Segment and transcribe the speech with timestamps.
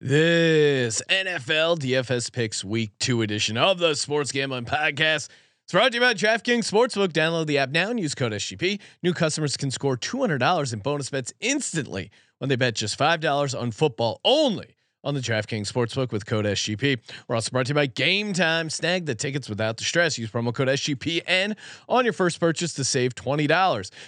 [0.00, 5.28] This NFL DFS picks week two edition of the Sports Gambling Podcast.
[5.64, 7.08] It's brought to you by DraftKings Sportsbook.
[7.08, 8.78] Download the app now and use code SGP.
[9.02, 13.72] New customers can score $200 in bonus bets instantly when they bet just $5 on
[13.72, 16.98] football only on the DraftKings Sportsbook with code SGP.
[17.28, 18.68] We're also brought to you by Game Time.
[18.70, 20.18] Snag the tickets without the stress.
[20.18, 21.56] Use promo code SGPN
[21.88, 23.48] on your first purchase to save $20.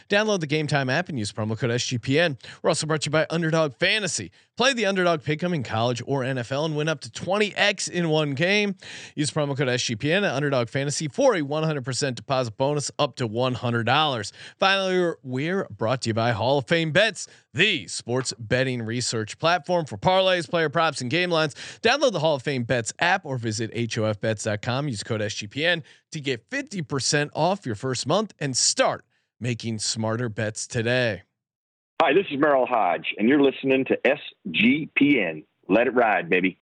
[0.08, 2.38] Download the Game Time app and use promo code SGPN.
[2.62, 4.32] We're also brought to you by Underdog Fantasy.
[4.56, 8.34] Play the Underdog Pick'em in college or NFL and win up to 20x in one
[8.34, 8.74] game.
[9.14, 14.32] Use promo code SGPN at Underdog Fantasy for a 100% deposit bonus up to $100.
[14.58, 19.84] Finally, we're brought to you by Hall of Fame Bets, the sports betting research platform
[19.84, 21.54] for parlays, player props, and game lines.
[21.82, 24.88] Download the Hall of Fame Bets app or visit HOFBets.com.
[24.88, 25.82] Use code SGPN
[26.12, 29.04] to get 50% off your first month and start
[29.40, 31.22] making smarter bets today.
[32.02, 35.44] Hi, this is Merril Hoge, and you're listening to SGPN.
[35.68, 36.59] Let it ride, baby.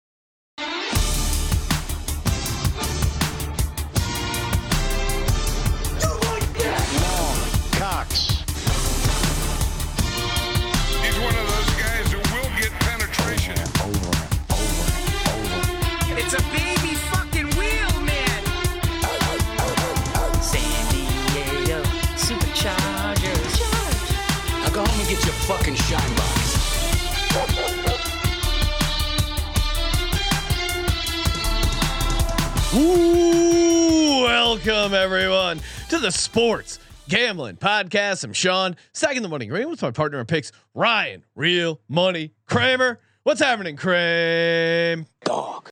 [34.68, 38.22] Welcome everyone to the Sports Gambling Podcast.
[38.22, 43.00] I'm Sean, second the morning green with my partner in picks, Ryan, real money Kramer.
[43.22, 45.06] What's happening, Kramer?
[45.24, 45.70] Dog.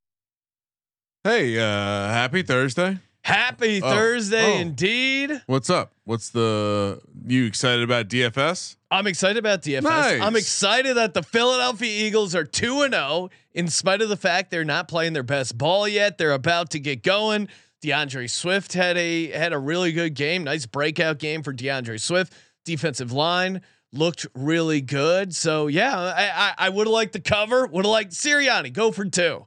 [1.24, 1.62] Hey, uh,
[2.08, 2.98] happy Thursday.
[3.20, 4.60] Happy Oh, Thursday oh.
[4.60, 5.42] indeed.
[5.46, 5.92] What's up?
[6.04, 8.76] What's the you excited about DFS?
[8.90, 9.82] I'm excited about DFS.
[9.82, 10.22] Nice.
[10.22, 14.50] I'm excited that the Philadelphia Eagles are 2 and 0 in spite of the fact
[14.50, 16.16] they're not playing their best ball yet.
[16.16, 17.48] They're about to get going.
[17.86, 20.44] DeAndre Swift had a had a really good game.
[20.44, 22.32] Nice breakout game for DeAndre Swift.
[22.64, 23.60] Defensive line
[23.92, 25.34] looked really good.
[25.34, 27.66] So yeah, I I, I would have liked the cover.
[27.66, 29.46] Would have liked Sirianni go for two.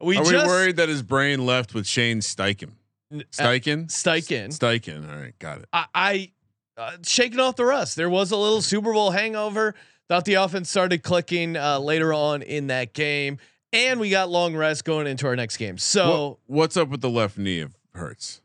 [0.00, 2.72] We Are just we worried that his brain left with Shane Steichen?
[3.12, 3.86] Steichen?
[3.86, 4.48] Steichen.
[4.48, 5.10] Steichen.
[5.10, 5.68] All right, got it.
[5.72, 6.32] I, I
[6.76, 7.96] uh, shaking off the rust.
[7.96, 9.74] There was a little Super Bowl hangover.
[10.08, 13.38] Thought the offense started clicking uh, later on in that game,
[13.72, 15.78] and we got long rest going into our next game.
[15.78, 18.40] So What- what's up with the left knee of Hurts?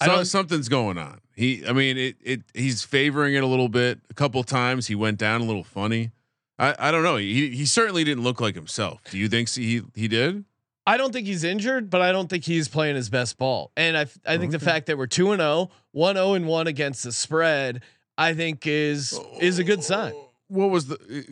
[0.00, 1.20] I So, don't- something's going on.
[1.36, 3.98] He, I mean, it, it, he's favoring it a little bit.
[4.08, 6.12] A couple times he went down a little funny.
[6.60, 7.16] I, I don't know.
[7.16, 9.00] He, he certainly didn't look like himself.
[9.10, 10.44] Do you think he, he did?
[10.86, 13.72] I don't think he's injured, but I don't think he's playing his best ball.
[13.76, 16.66] And I, I think the fact that we're two and 0, 1 0 and one
[16.68, 17.82] against the spread,
[18.16, 20.12] I think is is a good sign.
[20.14, 21.26] Oh, what was the?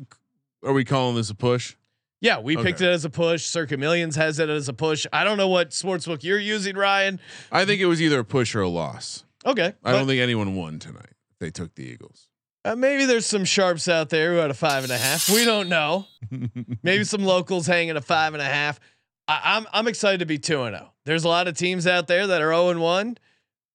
[0.64, 1.76] Uh, are we calling this a push?
[2.22, 3.44] Yeah, we picked it as a push.
[3.44, 5.06] Circa Millions has it as a push.
[5.12, 7.18] I don't know what sportsbook you're using, Ryan.
[7.50, 9.24] I think it was either a push or a loss.
[9.44, 11.10] Okay, I don't think anyone won tonight.
[11.40, 12.28] They took the Eagles.
[12.64, 15.28] Uh, maybe there's some sharps out there who had a five and a half.
[15.28, 16.06] We don't know.
[16.84, 18.78] maybe some locals hanging a five and a half.
[19.26, 20.92] I, I'm I'm excited to be two and zero.
[21.04, 23.18] There's a lot of teams out there that are zero and one.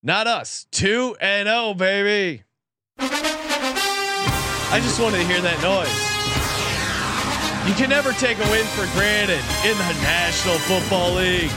[0.03, 0.67] Not us.
[0.71, 2.43] Two and zero, baby.
[2.97, 6.16] I just wanted to hear that noise.
[7.67, 11.51] You can never take a win for granted in the National Football League.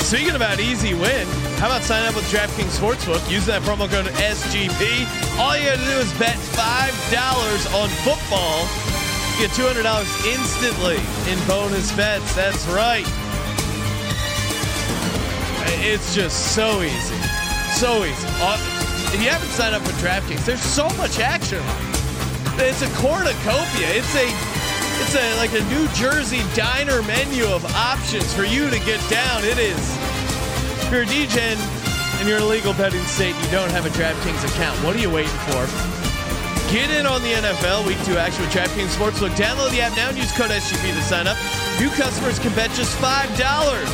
[0.00, 1.26] Speaking about easy win,
[1.60, 3.20] how about sign up with DraftKings Sportsbook?
[3.30, 5.04] Use that promo code SGP.
[5.38, 8.64] All you got to do is bet five dollars on football.
[9.36, 10.96] Get two hundred dollars instantly
[11.28, 12.34] in bonus bets.
[12.34, 13.04] That's right.
[15.84, 17.16] It's just so easy,
[17.76, 18.28] so easy.
[19.12, 21.60] If you haven't signed up for DraftKings, there's so much action.
[22.56, 24.00] It's a cornucopia.
[24.00, 24.53] It's a
[25.00, 29.44] it's a like a New Jersey diner menu of options for you to get down.
[29.44, 29.80] It is.
[30.84, 31.56] If you're a DJ
[32.20, 34.78] and you're in a legal betting state, and you don't have a DraftKings account.
[34.84, 35.66] What are you waiting for?
[36.72, 39.34] Get in on the NFL Week Two action with DraftKings Sportsbook.
[39.36, 41.36] Download the app now and use code SGP to sign up.
[41.78, 43.90] New customers can bet just five dollars.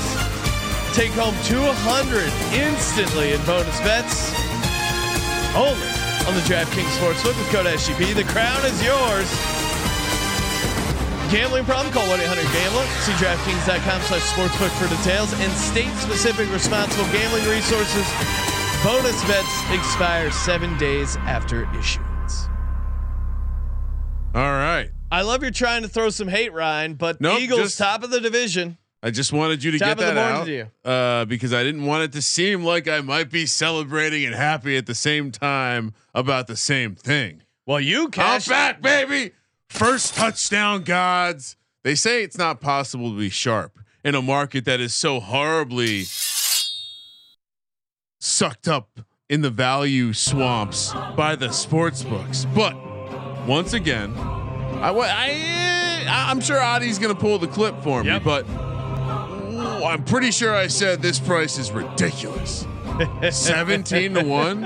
[0.95, 4.33] Take home two hundred instantly in bonus bets.
[5.55, 5.89] Only
[6.29, 8.15] on the DraftKings Sportsbook with code SGP.
[8.15, 9.29] The crown is yours.
[11.31, 11.93] Gambling problem?
[11.93, 12.87] Call 1-800-GAMBLER.
[13.07, 18.05] See DraftKings.com slash sportsbook for details and state-specific responsible gambling resources.
[18.83, 22.49] Bonus bets expire seven days after issuance.
[24.35, 24.91] All right.
[25.13, 28.11] I love you're trying to throw some hate, Ryan, but Nope, Eagles just- top of
[28.11, 28.77] the division.
[29.03, 30.71] I just wanted you to Top get that out to you.
[30.91, 34.77] uh, because I didn't want it to seem like I might be celebrating and happy
[34.77, 37.43] at the same time about the same thing.
[37.67, 39.33] Well, you I'm back, baby.
[39.71, 41.57] First touchdown, gods.
[41.85, 46.05] They say it's not possible to be sharp in a market that is so horribly
[48.19, 52.47] sucked up in the value swamps by the sports books.
[52.55, 52.75] But
[53.47, 58.25] once again, I, I, I'm sure Adi's going to pull the clip for me, Yep.
[58.25, 62.67] but ooh, I'm pretty sure I said this price is ridiculous.
[63.31, 64.63] 17 to 1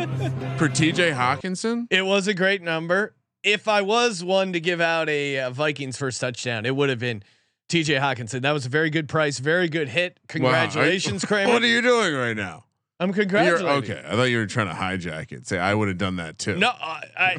[0.56, 1.86] for TJ Hockenson?
[1.90, 3.14] It was a great number.
[3.44, 6.98] If I was one to give out a uh, Vikings first touchdown, it would have
[6.98, 7.22] been
[7.68, 7.94] T.J.
[7.94, 8.42] Hockenson.
[8.42, 10.18] That was a very good price, very good hit.
[10.28, 11.28] Congratulations, Wow.
[11.28, 11.52] Kramer.
[11.52, 12.64] What are you doing right now?
[13.00, 13.66] I'm You're, congratulating.
[13.90, 13.94] you.
[13.98, 15.46] okay, I thought you were trying to hijack it.
[15.46, 16.56] Say I would have done that too.
[16.56, 17.36] No, I, I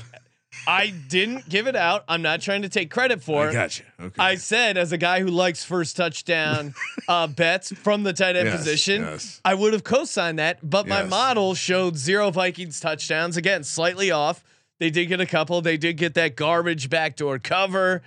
[0.67, 2.03] I didn't give it out.
[2.07, 3.53] I'm not trying to take credit for I it.
[3.53, 3.85] got you.
[3.99, 4.15] Okay.
[4.21, 6.73] I said, as a guy who likes first touchdown
[7.07, 9.41] uh, bets from the tight end Yes, position, yes.
[9.45, 10.59] I would have co-signed that.
[10.67, 13.37] But my model showed zero Vikings touchdowns.
[13.37, 14.43] Again, slightly off.
[14.79, 15.61] They did get a couple.
[15.61, 18.01] They did get that garbage backdoor cover.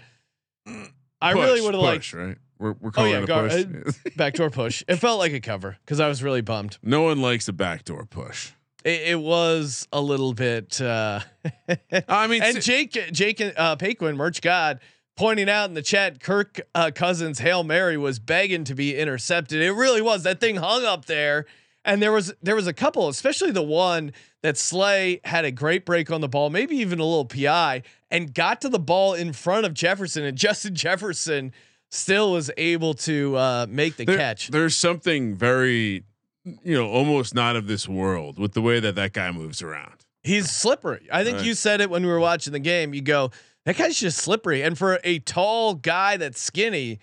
[1.20, 2.36] I Push, really would have liked push, right.
[2.58, 3.64] We're, we're Oh calling yeah, it a gar- push.
[3.64, 4.82] uh, backdoor push.
[4.88, 6.78] It felt like a cover because I was really bummed.
[6.82, 8.50] no one likes a backdoor push.
[8.84, 10.80] It, it was a little bit.
[10.80, 11.20] Uh,
[12.08, 14.80] I mean, and Jake, Jake, uh, Paquin, Merch God,
[15.16, 19.62] pointing out in the chat, Kirk uh, Cousins hail mary was begging to be intercepted.
[19.62, 20.24] It really was.
[20.24, 21.46] That thing hung up there,
[21.88, 24.12] and there was there was a couple, especially the one
[24.42, 28.32] that Slay had a great break on the ball, maybe even a little pi, and
[28.32, 31.52] got to the ball in front of Jefferson, and Justin Jefferson
[31.90, 34.48] still was able to uh, make the there- catch.
[34.48, 36.04] There's something very,
[36.44, 39.94] you know, almost not of this world with the way that that guy moves around.
[40.22, 41.08] He's slippery.
[41.10, 41.46] I think Right.
[41.46, 42.92] you said it when we were watching the game.
[42.92, 43.30] You go,
[43.64, 44.62] that guy's just slippery.
[44.62, 46.98] And for a tall guy that's skinny,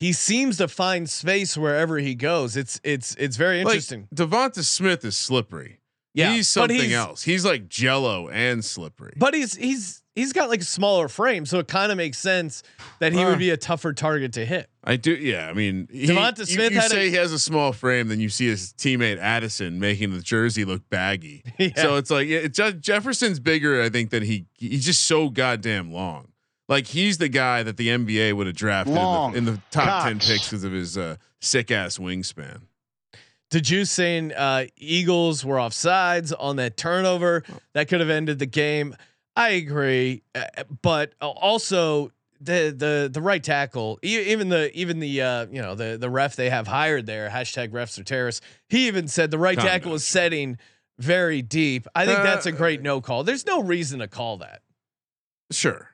[0.00, 2.56] he seems to find space wherever he goes.
[2.56, 4.08] It's it's it's very interesting.
[4.10, 5.78] Like DeVonta Smith is slippery.
[6.14, 7.22] yeah, he's something he's- else.
[7.22, 9.12] He's like Jello and slippery.
[9.16, 12.62] But he's he's he's got like a smaller frame, so it kind of makes sense
[12.98, 13.28] that he Uh.
[13.30, 14.68] would be a tougher target to hit.
[14.82, 15.12] I do.
[15.12, 15.48] Yeah.
[15.48, 18.08] I mean, he, DeVonta you- Smith You, had a- say he has a small frame,
[18.08, 21.44] then you see his teammate Addison making the jersey look baggy.
[21.58, 21.70] Yeah.
[21.76, 24.46] So it's like yeah, it's Jefferson's bigger, I think, than he.
[24.54, 26.28] He's just so goddamn long.
[26.70, 29.62] Like he's the guy that the NBA would have drafted Long in, the, in the
[29.70, 30.26] top ten cocks.
[30.26, 32.62] picks because of his uh, sick ass wingspan.
[33.50, 37.42] Did you saying uh, Eagles were off sides on that turnover
[37.74, 38.94] that could have ended the game?
[39.34, 40.44] I agree, uh,
[40.82, 45.74] but also the the the right tackle, e- even the even the uh, you know
[45.74, 48.40] the the ref they have hired there hashtag refs are terrorists.
[48.68, 50.56] He even said the right Calm tackle was setting
[51.00, 51.88] very deep.
[51.96, 53.24] I think that's a Uh, great no call.
[53.24, 54.62] There's no reason to call that.
[55.50, 55.89] Sure, Th-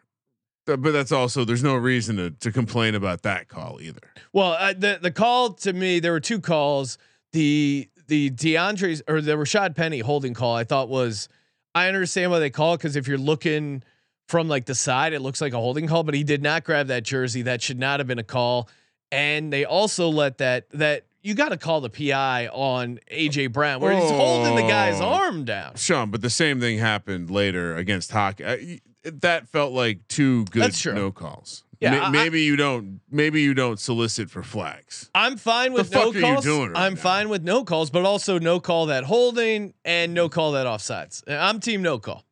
[0.67, 4.01] but that's also there's no reason to to complain about that call either.
[4.33, 6.99] Well, uh, the the call to me, there were two calls.
[7.33, 11.29] The the DeAndre's or the Rashad Penny holding call, I thought was.
[11.75, 13.83] I understand why they call because if you're looking
[14.29, 16.03] from like the side, it looks like a holding call.
[16.05, 17.43] But he did not grab that jersey.
[17.43, 18.69] That should not have been a call.
[19.13, 23.81] And they also let that that you got to call the PI on AJ Brown
[23.81, 25.07] where he's holding the guy's Oh.
[25.07, 25.75] arm down.
[25.77, 28.45] Sean, but the same thing happened later against hockey.
[28.47, 31.65] I, that felt like two good no calls.
[31.81, 33.01] Yeah, Ma- I- maybe you don't.
[33.11, 35.11] Maybe you don't solicit for flags.
[35.15, 36.45] I'm fine with The no fuck are you calls.
[36.45, 37.01] doing right I'm now?
[37.01, 41.23] fine with no calls, but also no call that holding and no call that offsides.
[41.29, 42.25] I'm team no call.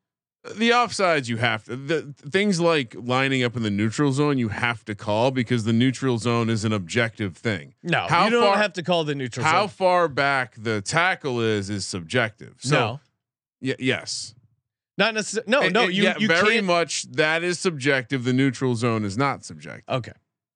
[0.56, 1.74] The offsides you have to.
[1.76, 5.72] The things like lining up in the neutral zone you have to call because the
[5.72, 7.74] neutral zone is an objective thing.
[7.82, 9.68] No, How you don't far- have to call the neutral How zone.
[9.70, 12.56] far back the tackle is is subjective.
[12.58, 13.00] So no,
[13.62, 14.34] y- yes.
[14.98, 15.50] not necessarily.
[15.50, 18.24] No, no, you yeah, you very much that is subjective.
[18.24, 19.88] The neutral zone is not subjective.
[19.88, 20.12] Okay,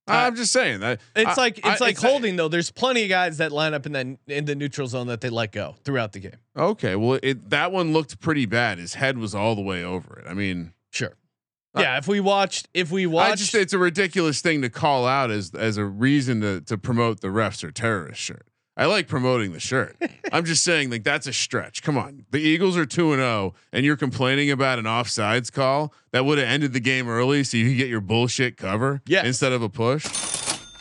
[0.08, 2.48] I'm just saying that it's I- like it's I- like holding though.
[2.48, 5.30] There's plenty of guys that line up in that in the neutral zone that they
[5.30, 6.36] let go throughout the game.
[6.56, 8.78] Okay, well, it that one looked pretty bad.
[8.78, 10.26] His head was all the way over it.
[10.28, 11.14] I mean, Sure.
[11.74, 14.70] Uh, yeah, if we watched, if we I watched, just it's a ridiculous thing to
[14.70, 18.46] call out as as a reason to to promote the refs or terrorist shirt.
[18.78, 19.96] I like promoting the shirt.
[20.32, 21.82] I'm just saying like that's a stretch.
[21.82, 22.24] Come on.
[22.30, 26.38] The Eagles are 2 and 0 and you're complaining about an offsides call that would
[26.38, 29.26] have ended the game early so you get your bullshit cover Yes.
[29.26, 30.06] instead of a push.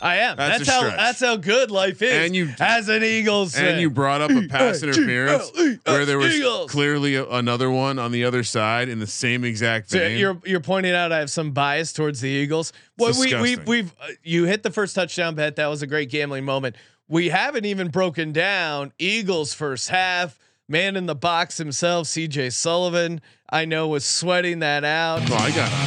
[0.00, 0.36] I am.
[0.36, 0.96] That's That's, how stretch.
[0.96, 2.12] that's how good life is.
[2.26, 3.64] And you- as an Eagles fan.
[3.72, 5.50] And you brought up a pass interference
[5.84, 6.70] where there was Eagles.
[6.70, 10.16] clearly a, another one on the other side in the same exact So vein.
[10.18, 12.72] you're you're pointing out I have some bias towards the Eagles.
[12.96, 15.56] Well, we we we've uh, you hit the first touchdown bet.
[15.56, 16.76] That was a great gambling moment.
[17.08, 20.38] We haven't even broken down Eagles first half.
[20.68, 22.50] Man in the box himself, C.J.
[22.50, 23.22] Sullivan.
[23.48, 25.22] I know was sweating that out.
[25.22, 25.78] oh, I got it.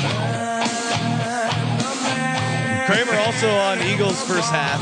[2.88, 4.82] Kramer also on Eagles first half.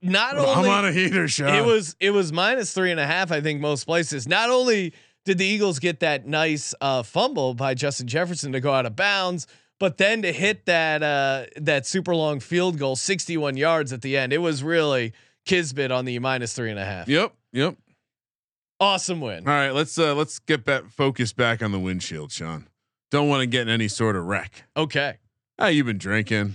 [0.00, 1.54] Not I'm only on a heater shot.
[1.54, 3.30] it was it was minus three and a half.
[3.30, 4.26] I think most places.
[4.26, 8.72] Not only did the Eagles get that nice uh, fumble by Justin Jefferson to go
[8.72, 9.46] out of bounds,
[9.82, 14.16] but then to hit that uh, that super long field goal, 61 yards at the
[14.16, 15.12] end, it was really
[15.44, 17.08] Kisbit on the minus three and a half.
[17.08, 17.34] Yep.
[17.52, 17.76] Yep.
[18.78, 19.40] Awesome win.
[19.48, 22.68] All right, let's uh let's get that focus back on the windshield, Sean.
[23.10, 24.62] Don't want to get in any sort of wreck.
[24.76, 25.18] Okay.
[25.58, 26.54] Ah, you've been drinking.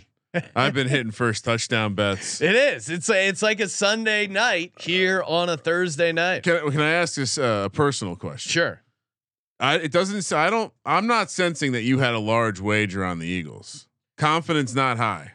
[0.55, 2.39] I've been hitting first touchdown bets.
[2.47, 2.89] It is.
[2.89, 6.43] It's a, it's like a Sunday night here on a Thursday night.
[6.43, 8.49] Can, I- can I ask this uh, a personal question?
[8.51, 8.81] Sure.
[9.59, 10.31] I, it doesn't.
[10.37, 10.71] I don't.
[10.85, 13.87] I'm not sensing that you had a large wager on the Eagles.
[14.17, 15.33] Confidence not high.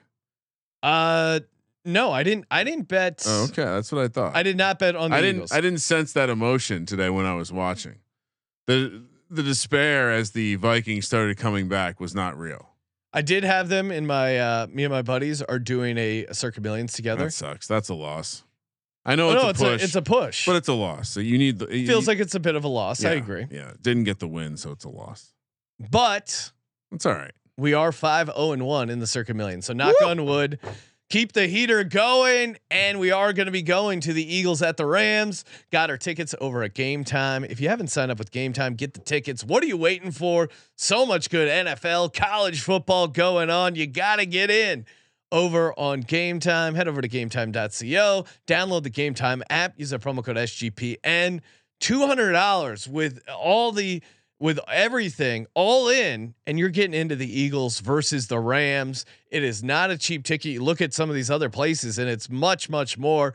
[0.83, 1.41] Uh,
[1.85, 2.47] no, I didn't.
[2.51, 3.25] I didn't bet.
[3.27, 4.37] Oh, okay, that's what I thought.
[4.37, 5.37] I did not bet on the I didn't.
[5.37, 5.53] Eagles.
[5.53, 7.97] I didn't sense that emotion today when I was watching.
[8.67, 12.69] the The despair as the Vikings started coming back was not real.
[13.13, 14.39] I did have them in my.
[14.39, 17.25] Uh, me and my buddies are doing a, a Circa Millions together.
[17.25, 17.67] That sucks.
[17.67, 18.45] That's a loss.
[19.05, 20.47] I know Oh, it's no, a it's push, a it's a push.
[20.47, 21.09] but it's a loss.
[21.11, 21.67] So you need the.
[21.67, 23.05] it feels like it's a bit of a loss.
[23.05, 25.33] I agree, Yeah, didn't get the win, so it's a loss.
[25.91, 26.53] but
[26.93, 27.33] It's all right.
[27.57, 29.67] we are five zero and one in the Circa Millions.
[29.67, 30.59] So knock on wood.
[31.11, 34.79] Keep the heater going, and we are going to be going to the Eagles at
[34.79, 35.45] the Rams.
[35.71, 37.45] Got our tickets over at Game Time.
[37.45, 39.45] If you haven't signed up with Game Time, get the tickets.
[39.45, 40.49] What are you waiting for?
[40.77, 43.75] So much good NFL, college football going on.
[43.75, 44.87] You got to get in
[45.33, 46.77] over on Game Time.
[46.77, 51.41] Head over to gametime.co, download the Game Time app, use our promo code SGPN.
[51.81, 54.03] $200 with all the
[54.39, 59.05] with everything all in and you're getting into the Eagles versus the Rams.
[59.31, 60.53] It is not a cheap ticket.
[60.53, 63.35] You look at some of these other places and it's much much more.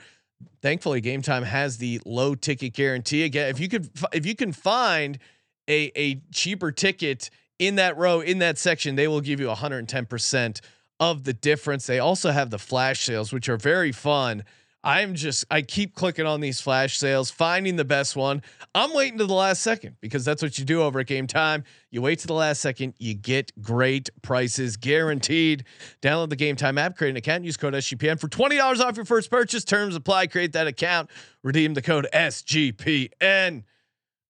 [0.61, 3.49] Thankfully Game Time has the low ticket guarantee again.
[3.49, 5.19] If you could if you can find
[5.67, 10.61] a a cheaper ticket in that row in that section, they will give you 110%
[10.99, 11.85] of the difference.
[11.85, 14.43] They also have the flash sales which are very fun.
[14.83, 18.41] I'm just I keep clicking on these flash sales, finding the best one.
[18.73, 21.65] I'm waiting to the last second because that's what you do over at Game Time.
[21.91, 25.65] You wait to the last second, you get great prices guaranteed.
[26.01, 28.95] Download the Game Time app, create an account, use code SGPN for twenty dollars off
[28.95, 29.65] your first purchase.
[29.65, 30.27] Terms apply.
[30.27, 31.09] Create that account,
[31.43, 33.63] redeem the code SGPN.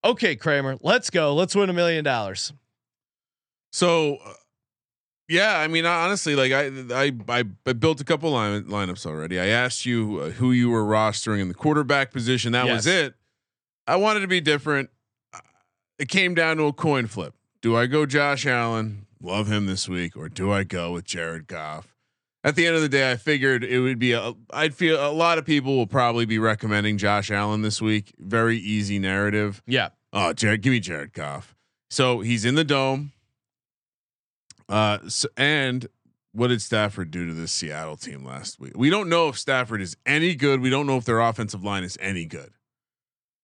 [0.03, 1.35] Okay, Kramer, let's go.
[1.35, 2.53] Let's win a million dollars.
[3.71, 4.33] So, uh,
[5.27, 9.39] yeah, I mean, honestly, like I, I, I, I built a couple line, lineups already.
[9.39, 12.53] I asked you uh, who you were rostering in the quarterback position.
[12.53, 13.15] That was it.
[13.85, 14.89] I wanted to be different.
[15.99, 17.33] It came down to a coin flip.
[17.61, 19.05] Do I go Josh Allen?
[19.21, 21.95] Love him this week, or do I go with Jared Goff?
[22.43, 24.13] At the end of the day, I figured it would be.
[24.13, 28.13] A, I'd feel a lot of people will probably be recommending Josh Allen this week.
[28.19, 29.61] Very easy narrative.
[29.65, 29.89] Yeah.
[30.13, 31.55] Oh, Jared, give me Jared Goff.
[31.89, 33.11] So he's in the dome.
[34.69, 35.87] Uh, so, and
[36.33, 38.73] what did Stafford do to this Seattle team last week?
[38.75, 40.61] We don't know if Stafford is any good.
[40.61, 42.51] We don't know if their offensive line is any good.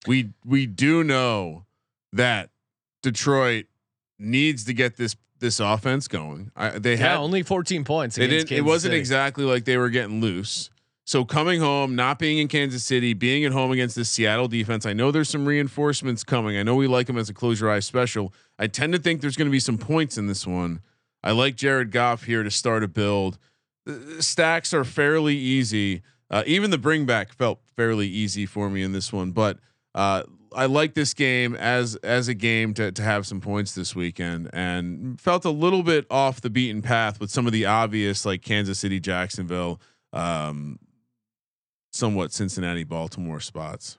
[0.06, 1.65] We we do know
[2.12, 2.50] that
[3.01, 3.65] Detroit
[4.20, 6.51] needs to get this this offense going.
[6.56, 8.15] I, they Yeah, had only 14 points.
[8.15, 8.51] they didn't.
[8.51, 9.00] It wasn't City.
[9.00, 10.70] exactly like they were getting loose.
[11.06, 14.86] So coming home, not being in Kansas City, being at home against the Seattle defense,
[14.86, 16.58] I know there's some reinforcements coming.
[16.58, 18.34] I know we like them as a close your eyes special.
[18.58, 20.80] I tend to think there's going to be some points in this one.
[21.24, 23.38] I like Jared Goff here to start a build.
[23.86, 26.01] The stacks are fairly easy.
[26.30, 29.60] Uh, even the bring back felt fairly easy for me in this one, but
[29.94, 30.24] uh,
[30.56, 34.50] I like this game as as a game to to have some points this weekend,
[34.53, 38.42] and felt a little bit off the beaten path with some of the obvious like
[38.42, 39.80] Kansas City, Jacksonville,
[40.12, 40.80] um,
[41.92, 43.98] somewhat Cincinnati, Baltimore spots.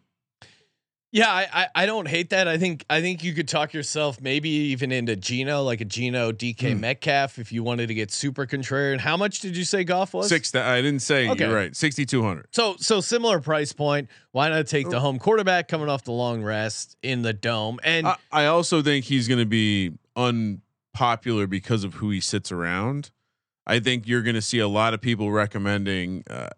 [1.14, 2.48] Yeah, I, I I don't hate that.
[2.48, 6.32] I think I think you could talk yourself maybe even into Geno, like a Geno
[6.32, 6.80] DK Hmm.
[6.80, 8.98] Metcalf, if you wanted to get super contrarian.
[8.98, 10.28] How much did you say Goff was?
[10.28, 10.52] Six.
[10.56, 11.44] I didn't say Okay.
[11.44, 11.74] you're right.
[11.76, 12.48] Sixty two hundred.
[12.50, 14.08] So so similar price point.
[14.32, 17.78] Why not take the home quarterback coming off the long rest in the dome?
[17.84, 22.50] And I, I also think he's going to be unpopular because of who he sits
[22.50, 23.12] around.
[23.66, 26.48] I think you're going to see a lot of people recommending uh,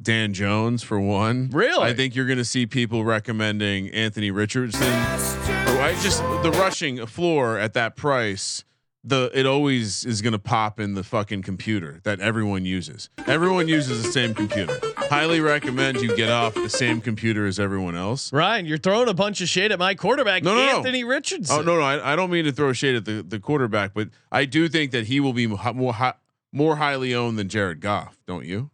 [0.00, 1.50] Dan Jones for one.
[1.52, 1.82] Really?
[1.84, 4.82] I think you're going to see people recommending Anthony Richardson.
[4.86, 8.64] Oh, I just the rushing floor at that price.
[9.04, 13.08] The it always is going to pop in the fucking computer that everyone uses.
[13.26, 14.78] Everyone uses the same computer.
[14.96, 18.32] Highly recommend you get off the same computer as everyone else.
[18.32, 20.76] Ryan, you're throwing a bunch of shade at my quarterback, No, no, no.
[20.78, 21.58] Anthony Richardson.
[21.58, 24.08] Oh no, no, I, I don't mean to throw shade at the, the quarterback, but
[24.32, 26.14] I do think that he will be more
[26.52, 28.18] more highly owned than Jared Goff.
[28.26, 28.70] Don't you?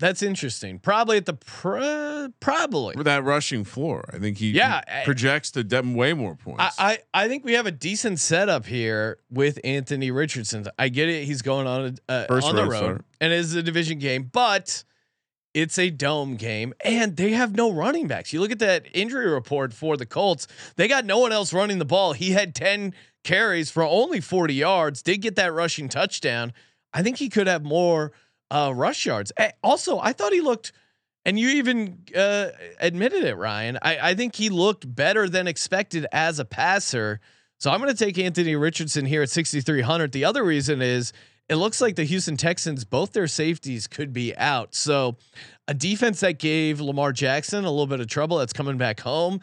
[0.00, 0.78] That's interesting.
[0.78, 2.94] Probably at the pr- probably.
[2.94, 6.76] For that rushing floor, I think he Yeah, he projects to dem- way more points.
[6.78, 10.66] I, I I think we have a decent setup here with Anthony Richardson.
[10.78, 13.54] I get it; he's going on a, uh, on the road road, and it is
[13.54, 14.84] a division game, but
[15.52, 18.32] it's a dome game, and they have no running backs.
[18.32, 21.78] You look at that injury report for the Colts; they got no one else running
[21.78, 22.14] the ball.
[22.14, 25.02] He had ten carries for only 40 yards.
[25.02, 26.54] Did get that rushing touchdown.
[26.94, 28.12] I think he could have more
[28.50, 29.32] uh, rush yards.
[29.62, 30.72] Also, I thought he looked,
[31.24, 32.48] and you even uh,
[32.80, 33.78] admitted it, Ryan.
[33.82, 37.20] I, I think he looked better than expected as a passer.
[37.58, 40.12] So I'm going to take Anthony Richardson here at 6,300.
[40.12, 41.12] The other reason is
[41.50, 44.74] it looks like the Houston Texans, both their safeties could be out.
[44.74, 45.16] So
[45.68, 49.40] a defense that gave Lamar Jackson a little bit of trouble that's coming back home.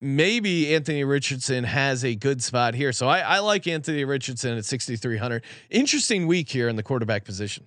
[0.00, 2.92] Maybe Anthony Richardson has a good spot here.
[2.92, 5.44] So I, I like Anthony Richardson at 6,300.
[5.70, 7.66] Interesting week here in the quarterback position.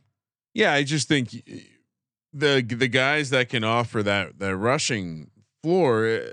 [0.53, 1.29] Yeah, I just think
[2.33, 5.31] the the guys that can offer that that rushing
[5.63, 6.31] floor eh,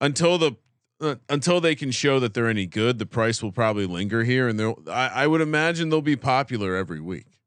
[0.00, 0.56] until the
[1.00, 4.48] uh, until they can show that they're any good, the price will probably linger here,
[4.48, 4.78] and they'll.
[4.88, 7.38] I, I would imagine they'll be popular every week.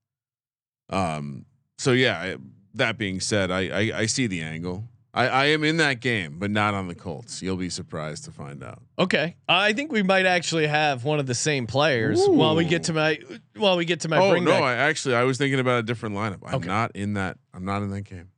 [0.90, 1.46] Um.
[1.78, 2.20] So yeah.
[2.20, 2.38] I,
[2.74, 4.86] that being said, I, I I see the angle.
[5.14, 7.42] I I am in that game, but not on the Colts.
[7.42, 8.82] You'll be surprised to find out.
[8.98, 12.84] Okay, I think we might actually have one of the same players while we get
[12.84, 13.20] to my
[13.58, 14.52] while we get to my oh no!
[14.52, 14.62] back.
[14.64, 16.40] I actually I was thinking about a different lineup.
[16.46, 16.68] I'm Okay.
[16.68, 17.38] not in that.
[17.54, 18.30] I'm not in that game.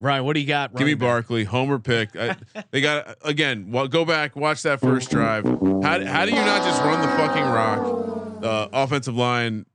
[0.00, 0.74] Ryan, what do you got?
[0.76, 1.00] Give me back?
[1.08, 2.10] Barkley, Homer pick.
[2.14, 2.36] I,
[2.70, 3.72] they got again.
[3.72, 5.44] Well, go back, watch that first drive.
[5.44, 8.42] How how do you not just run the fucking rock?
[8.44, 9.66] Uh, offensive line,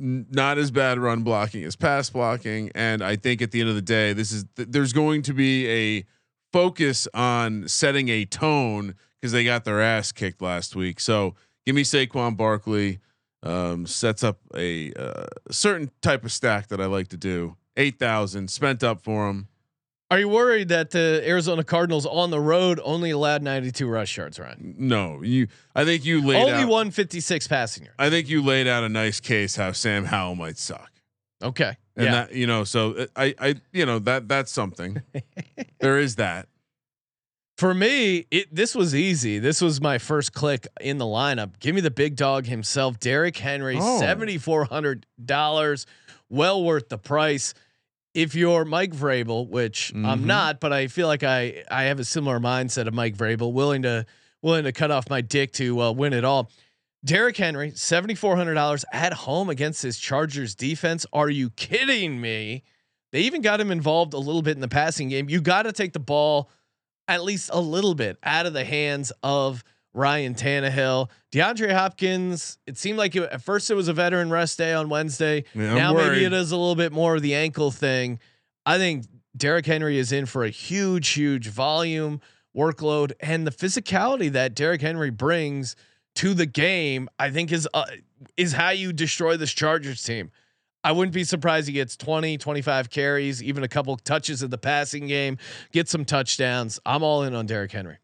[0.00, 3.74] not as bad run blocking as pass blocking, and I think at the end of
[3.74, 6.04] the day, this is th- there's going to be a
[6.52, 10.98] focus on setting a tone because they got their ass kicked last week.
[11.00, 11.34] So
[11.66, 12.98] give me Saquon Barkley.
[13.42, 17.56] Um, sets up a uh, certain type of stack that I like to do.
[17.76, 19.48] Eight thousand spent up for him.
[20.10, 24.40] Are you worried that the Arizona Cardinals on the road only allowed 92 rush yards,
[24.40, 24.74] Ryan?
[24.76, 25.46] No, you.
[25.74, 26.68] I think you laid Only out.
[26.68, 27.94] 156 passing yards.
[27.98, 30.90] I think you laid out a nice case how Sam Howell might suck,
[31.42, 31.76] Okay.
[31.96, 32.10] and yeah.
[32.12, 32.64] that you know.
[32.64, 35.00] So uh, I, I, you know that that's something.
[35.80, 36.48] there is that.
[37.56, 39.38] For me, it this was easy.
[39.38, 41.60] This was my first click in the lineup.
[41.60, 44.00] Give me the big dog himself, Derrick Henry, Oh.
[44.00, 45.86] seventy four hundred dollars,
[46.28, 47.54] well worth the price.
[48.14, 50.24] If you're Mike Vrabel, which I'm Mhm.
[50.24, 53.82] not, but I feel like I I have a similar mindset of Mike Vrabel, willing
[53.82, 54.04] to
[54.42, 56.50] willing to cut off my dick to uh, win it all.
[57.04, 61.06] Derrick Henry, seventy four hundred dollars at home against his Chargers defense.
[61.12, 62.62] Are you kidding me?
[63.12, 65.28] They even got him involved a little bit in the passing game.
[65.28, 66.50] You got to take the ball
[67.08, 71.08] at least a little bit out of the hands of Ryan Tannehill.
[71.32, 74.88] DeAndre Hopkins, it seemed like it, at first it was a veteran rest day on
[74.88, 75.44] Wednesday.
[75.54, 78.20] Yeah, now maybe it is a little bit more of the ankle thing.
[78.64, 82.20] I think Derrick Henry is in for a huge, huge volume
[82.56, 85.76] workload, and the physicality that Derrick Henry brings
[86.16, 87.84] to the game, I think is uh,
[88.36, 90.30] is how you destroy this Chargers team.
[90.82, 94.58] I wouldn't be surprised he gets 20, 25 carries, even a couple touches in the
[94.58, 95.36] passing game,
[95.72, 96.80] get some touchdowns.
[96.86, 97.98] I'm all in on Derrick Henry.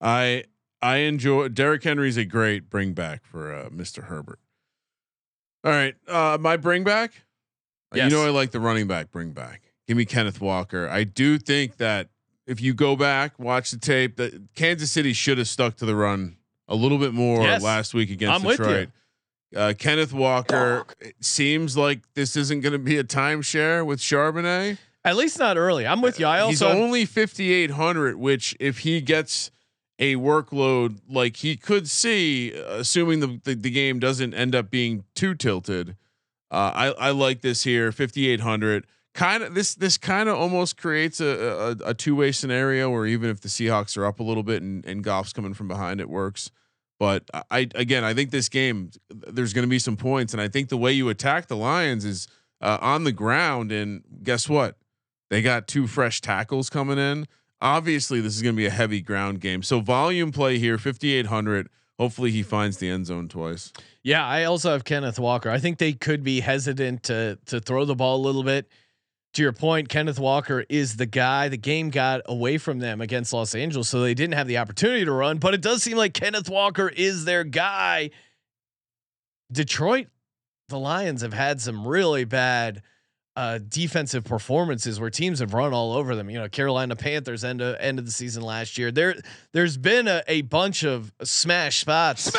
[0.00, 0.44] I
[0.84, 4.04] I enjoy Derrick Henry's a great bring back for uh, Mr.
[4.04, 4.38] Herbert.
[5.64, 7.24] All right, uh, my bring back.
[7.94, 8.12] Yes.
[8.12, 9.62] You know I like the running back bring back.
[9.88, 10.86] Give me Kenneth Walker.
[10.86, 12.08] I do think that
[12.46, 15.96] if you go back, watch the tape, that Kansas City should have stuck to the
[15.96, 16.36] run
[16.68, 17.62] a little bit more Yes.
[17.62, 18.50] last week against I'm.
[18.50, 18.90] Detroit.
[19.56, 20.84] Uh, Kenneth Walker.
[21.00, 24.76] It seems like this isn't going to be a timeshare with Charbonnet.
[25.02, 25.86] At least not early.
[25.86, 26.26] I'm with you.
[26.26, 29.50] I He's also only 5800 which if he gets
[29.98, 35.04] a workload like he could see assuming the, the, the game doesn't end up being
[35.14, 35.96] too tilted.
[36.50, 41.20] Uh, I, I like this here 5800 kind of this this kind of almost creates
[41.20, 44.62] a, a, a two-way scenario where even if the Seahawks are up a little bit
[44.62, 46.50] and, and Goff's coming from behind it works.
[46.98, 50.48] But I again I think this game there's going to be some points and I
[50.48, 52.28] think the way you attack the Lions is
[52.60, 54.76] uh, on the ground and guess what?
[55.30, 57.26] They got two fresh tackles coming in.
[57.64, 59.62] Obviously, this is going to be a heavy ground game.
[59.62, 61.70] So volume play here, 5800.
[61.98, 63.72] Hopefully, he finds the end zone twice.
[64.02, 65.48] Yeah, I also have Kenneth Walker.
[65.48, 68.68] I think they could be hesitant to to throw the ball a little bit.
[69.34, 71.48] To your point, Kenneth Walker is the guy.
[71.48, 75.04] The game got away from them against Los Angeles, so they didn't have the opportunity
[75.06, 75.38] to run.
[75.38, 78.10] But it does seem like Kenneth Walker is their guy.
[79.50, 80.08] Detroit,
[80.68, 82.82] the Lions have had some really bad
[83.36, 86.30] uh, defensive performances where teams have run all over them.
[86.30, 88.92] You know, Carolina Panthers end of end of the season last year.
[88.92, 89.16] There,
[89.52, 92.30] there's been a, a bunch of smash spots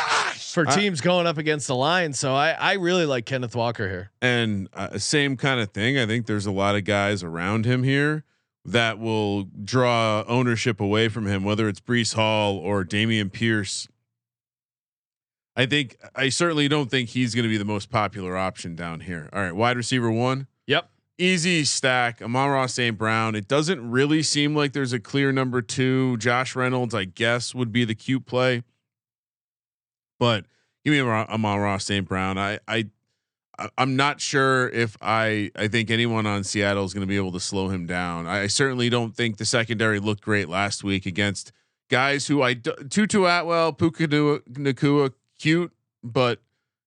[0.54, 2.18] for I- teams going up against the Lions.
[2.18, 4.12] So I, I really like Kenneth Walker here.
[4.22, 5.98] And uh, same kind of thing.
[5.98, 8.24] I think there's a lot of guys around him here
[8.64, 13.88] that will draw ownership away from him, whether it's Breece Hall or Dameon Pierce.
[15.58, 19.02] I think I certainly don't think he's going to be the most popular option down
[19.02, 19.30] here.
[19.32, 20.48] All right, wide receiver one.
[21.18, 22.22] Easy stack.
[22.22, 22.98] Amon-Ra St.
[22.98, 23.36] Brown.
[23.36, 26.18] It doesn't really seem like there's a clear number two.
[26.18, 28.64] Josh Reynolds, I guess, would be the cute play.
[30.20, 30.46] But
[30.84, 32.08] give me Amon-Ra St.
[32.08, 32.38] Brown.
[32.38, 32.90] I I
[33.78, 37.32] I'm not sure if I I think anyone on Seattle is going to be able
[37.32, 38.28] to slow him down.
[38.28, 41.52] I, I certainly don't think the secondary looked great last week against
[41.90, 45.72] guys who I Tutu Atwell, Puka Nacua, cute,
[46.04, 46.42] but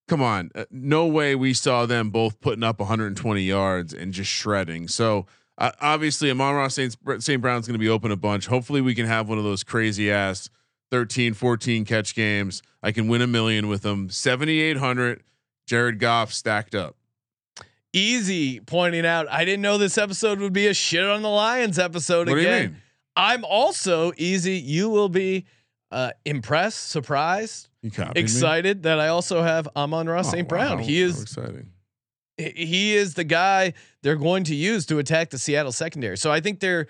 [0.09, 4.31] come on, uh, no way we saw them both putting up 120 yards and just
[4.31, 4.89] shredding.
[4.89, 5.27] So
[5.59, 6.97] uh, obviously, Amon-Ra St.
[7.19, 7.41] St.
[7.41, 8.47] Brown's going to be open a bunch.
[8.47, 10.51] Hopefully, we can have one of those crazy ass
[10.91, 12.63] 13, 14 catch games.
[12.83, 14.09] I can win a million with them.
[14.11, 15.23] 7,800.
[15.67, 16.97] Jared Goff stacked up.
[17.93, 21.79] Easy pointing out, I didn't know this episode would be a shit on the Lions
[21.79, 22.71] episode What do you again.
[22.71, 22.77] mean?
[23.17, 24.59] I'm also easy.
[24.59, 25.47] You will be
[25.91, 28.21] uh, impressed, surprised, Copied me?
[28.21, 30.49] excited that I also have Amon-Ra Oh, St.
[30.49, 30.79] Brown.
[30.79, 30.85] wow.
[30.85, 31.71] He is exciting.
[32.37, 36.17] he is the guy they're going to use to attack the Seattle secondary.
[36.17, 36.87] So I think they're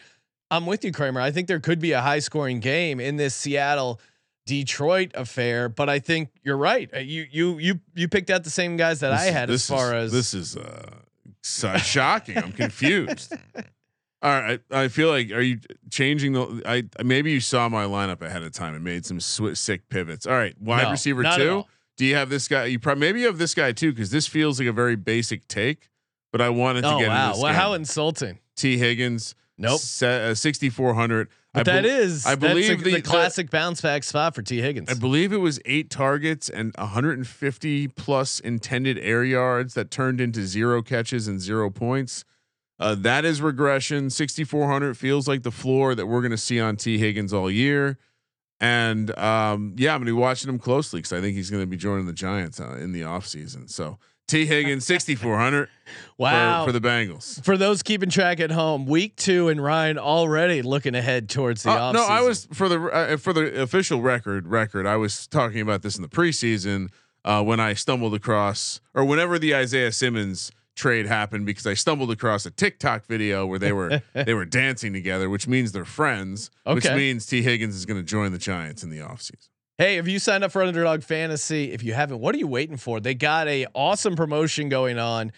[0.50, 1.20] I'm with you, Kramer.
[1.20, 4.00] I think there could be a high scoring game in this Seattle
[4.46, 6.88] Detroit affair, but I think you're right.
[6.94, 9.66] Uh, You you you you picked out the same guys that This I had as
[9.66, 10.90] far is, as this is uh,
[11.42, 12.38] so shocking.
[12.38, 13.34] I'm confused.
[14.20, 16.62] All right, I feel like are you changing the?
[16.66, 20.26] I maybe you saw my lineup ahead of time and made some sw- sick pivots.
[20.26, 21.64] All right, wide No, receiver two.
[21.96, 22.64] Do you have this guy?
[22.64, 25.46] You probably maybe you have this guy too because this feels like a very basic
[25.46, 25.88] take,
[26.32, 27.08] but I wanted to Oh get.
[27.08, 27.34] wow!
[27.40, 28.38] Well, how insulting!
[28.56, 29.36] Tee Higgins?
[29.56, 29.80] Nope.
[29.80, 31.28] Se- uh, 6400.
[31.54, 34.88] But that is I believe a- the- the, classic bounce back spot for Tee Higgins.
[34.90, 40.44] I believe it was eight targets and 150 plus intended air yards that turned into
[40.46, 42.24] zero catches and zero points.
[42.80, 44.08] Uh, that is regression.
[44.10, 47.98] 6,400 feels like the floor that we're going to see on Tee Higgins all year.
[48.60, 51.62] And um, yeah, I'm going to be watching him closely because I think he's going
[51.62, 53.70] to be joining the Giants uh, in the offseason.
[53.70, 55.68] So Tee Higgins, 6,400
[56.18, 56.64] wow!
[56.64, 57.42] for, for the Bengals.
[57.44, 61.70] For those keeping track at home, week two and Ryan already looking ahead towards the
[61.70, 61.94] Uh, off.
[61.94, 64.48] no, I was for the uh, for the official record.
[64.48, 64.86] Record.
[64.86, 66.88] I was talking about this in the preseason
[67.24, 72.10] uh, when I stumbled across, or whenever the Isaiah Simmons trade happened, because I stumbled
[72.10, 76.50] across a TikTok video where they were they were dancing together, which means they're friends.
[76.64, 79.48] Which means Tee Higgins is going to join the Giants in the offseason.
[79.76, 82.76] Hey, if you signed up for Underdog Fantasy, if you haven't, what are you waiting
[82.76, 82.98] for?
[82.98, 85.30] They got a awesome promotion going on.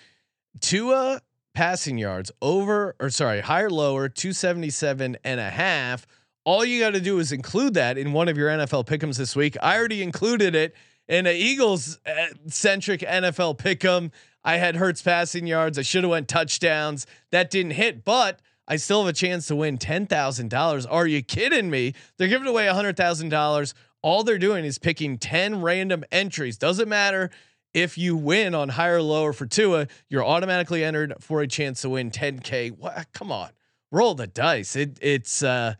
[0.61, 1.21] Tua
[1.53, 6.07] passing yards over or sorry, higher lower 277 and a half.
[6.45, 9.37] All you got to do is include that in one of your NFL pickums this
[9.37, 9.57] week.
[9.63, 10.75] I already included it
[11.07, 14.11] in an Eagles uh, centric NFL pick'em.
[14.45, 15.79] I had Hurts passing yards.
[15.79, 17.07] I should have went touchdowns.
[17.31, 20.87] That didn't hit, but I still have a chance to win ten thousand dollars.
[20.87, 21.95] Are you kidding me?
[22.17, 23.75] They're giving away hundred thousand dollars.
[24.03, 26.57] All they're doing is picking ten random entries.
[26.57, 27.31] Doesn't matter
[27.75, 31.83] if you win on higher or lower for Tua, you're automatically entered for a chance
[31.83, 32.77] to win 10k.
[32.77, 33.07] What?
[33.13, 33.51] Come on,
[33.91, 34.77] roll the dice.
[34.77, 35.75] It it's uh,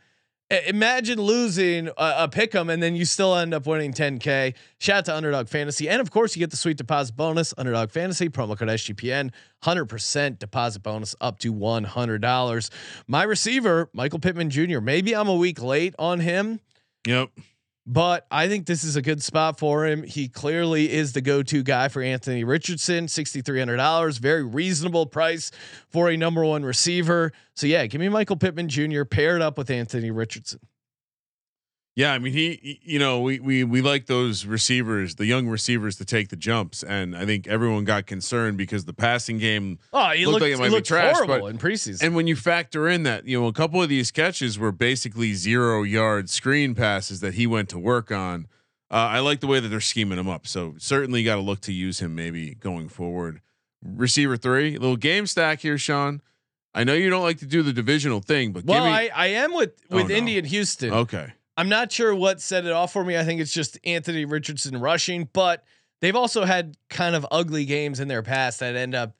[0.67, 4.53] imagine losing a, a pick 'em and then you still end up winning 10k.
[4.79, 7.53] Shout out to Underdog Fantasy, and of course you get the sweet deposit bonus.
[7.57, 9.31] Underdog Fantasy promo code SGPN,
[9.63, 12.69] 100% deposit bonus up to $100.
[13.07, 14.79] My receiver, Michael Pittman Jr.
[14.79, 16.59] Maybe I'm a week late on him
[17.07, 17.29] Yep.
[17.85, 20.03] But I think this is a good spot for him.
[20.03, 25.51] He clearly is the go-to guy for Anthony Richardson, sixty-three hundred dollars, very reasonable price
[25.89, 27.31] for a number one receiver.
[27.55, 29.03] So yeah, give me Michael Pittman Jr.
[29.03, 30.59] paired up with Anthony Richardson.
[31.95, 35.47] Yeah, I mean he, he- you know, we we we like those receivers, the young
[35.49, 39.77] receivers to take the jumps, and I think everyone got concerned because the passing game
[39.91, 42.03] Oh, he Looked looked, like it might be trash, horrible but- in preseason.
[42.03, 45.33] And when you factor in that, you know, a couple of these catches were basically
[45.33, 48.47] zero yard screen passes that he went to work on.
[48.89, 50.45] Uh, I like the way that they're scheming him up.
[50.47, 53.41] So certainly got to look to use him maybe going forward.
[53.83, 56.21] Receiver three, little game stack here, Sean.
[56.73, 59.09] I know you don't like to do the divisional thing, but well, give me.
[59.09, 60.15] I, I am with Oh, with no.
[60.15, 60.91] Indy and Houston.
[60.93, 61.33] okay.
[61.57, 63.17] I'm not sure what set it off for me.
[63.17, 65.63] I think it's just Anthony Richardson rushing, but
[65.99, 69.15] they've also had kind of ugly games in their past that end up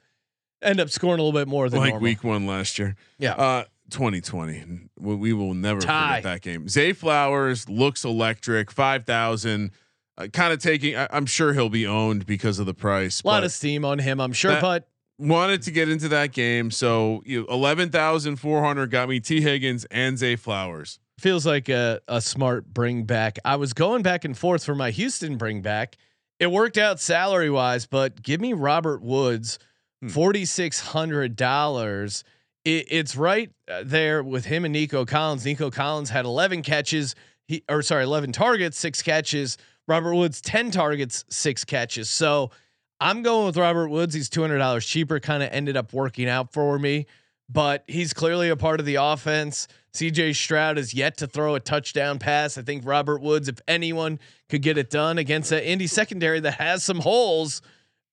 [0.62, 2.04] end up scoring a little bit more than Like normal.
[2.04, 2.96] week one last year.
[3.18, 3.34] Yeah.
[3.34, 4.90] Uh, 2020.
[5.00, 6.18] We, will never Tie.
[6.18, 6.68] forget that game.
[6.70, 8.72] Zay Flowers looks electric.
[8.72, 9.72] 5,000.
[10.18, 13.22] Uh, kind of taking, I, I'm sure he'll be owned because of the price.
[13.24, 16.70] a lot of steam on him, I'm sure, but wanted to get into that game.
[16.72, 21.00] So you eleven thousand four hundred got me Tee Higgins and Zay Flowers.
[21.22, 23.40] Feels like a, a smart bring back.
[23.46, 25.98] I was going back and forth for my Houston bring back.
[26.40, 29.60] It worked out salary wise, but give me Robert Woods,
[30.02, 30.10] Hmm.
[30.10, 32.24] forty six hundred dollars.
[32.66, 35.46] It, it's right uh, there with him and Nico Collins.
[35.46, 37.14] Nico Collins had eleven catches.
[37.48, 39.58] He or sorry, eleven targets, six catches.
[39.88, 42.10] Robert Woods ten targets, six catches.
[42.10, 42.50] So
[43.00, 44.16] I'm going with Robert Woods.
[44.16, 45.20] He's two hundred dollars cheaper.
[45.20, 47.06] Kind of ended up working out for me.
[47.48, 49.68] but he's clearly a part of the offense.
[49.94, 52.58] CJ Stroud is yet to throw a touchdown pass.
[52.58, 56.54] I think Robert Woods, if anyone could get it done against an Indy secondary that
[56.56, 57.62] has some holes,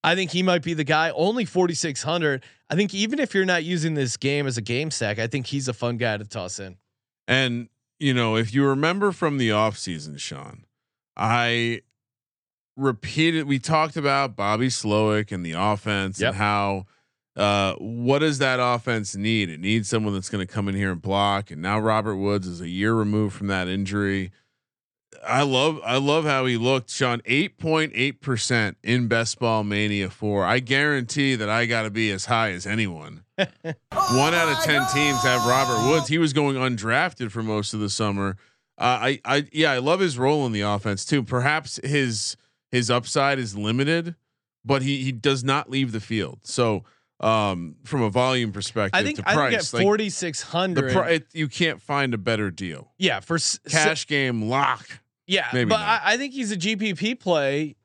[0.03, 1.11] I think he might be the guy.
[1.11, 2.43] Only 4,600.
[2.69, 5.47] I think even if you're not using this game as a game stack, I think
[5.47, 6.77] he's a fun guy to toss in.
[7.27, 10.65] And you know, if you remember from the offseason, Sean,
[11.17, 11.81] I
[12.77, 16.29] repeated we talked about Bobby Slowik and the offense Yep.
[16.29, 16.85] and how
[17.35, 19.49] uh what does that offense need?
[19.49, 21.51] It needs someone that's going to come in here and block.
[21.51, 24.31] And now Robert Woods is a year removed from that injury.
[25.25, 27.21] I love I love how he looked, Sean.
[27.25, 30.45] Eight point eight percent in Best Ball Mania four.
[30.45, 33.23] I guarantee that I got to be as high as anyone.
[33.37, 36.07] One out of ten teams have Robert Woods.
[36.07, 38.37] He was going undrafted for most of the summer.
[38.77, 41.23] Uh, I I yeah, I love his role in the offense too.
[41.23, 42.37] Perhaps his
[42.71, 44.15] his upside is limited,
[44.63, 46.39] but he he does not leave the field.
[46.43, 46.83] So
[47.19, 50.89] um, from a volume perspective, I think to I think price, at 4,600.
[50.89, 52.91] the pri- it, you can't find a better deal.
[52.97, 54.87] yeah, for s- Cash game lock.
[55.27, 55.79] Yeah, Maybe but.
[55.79, 57.75] I, I think he's a GPP play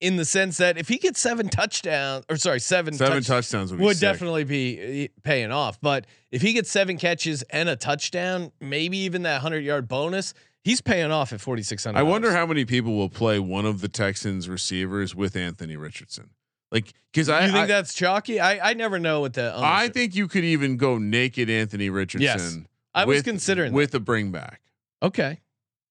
[0.00, 3.70] in the sense that if he gets seven touchdowns, or sorry, seven Seven touch- touchdowns
[3.70, 5.78] would, be would definitely be uh, paying off.
[5.80, 10.32] But if he gets seven catches and a touchdown, maybe even that hundred yard bonus,
[10.62, 11.98] he's paying off at forty six hundred.
[11.98, 16.30] I wonder how many people will play one of the Texans receivers with Anthony Richardson.
[16.70, 18.38] Like, because I you think I, that's chalky.
[18.40, 19.52] I I never know what the.
[19.56, 22.22] I think you could even go naked Anthony Richardson.
[22.22, 22.58] Yes,
[22.94, 24.60] I was with- considering with a bring back.
[25.02, 25.40] okay,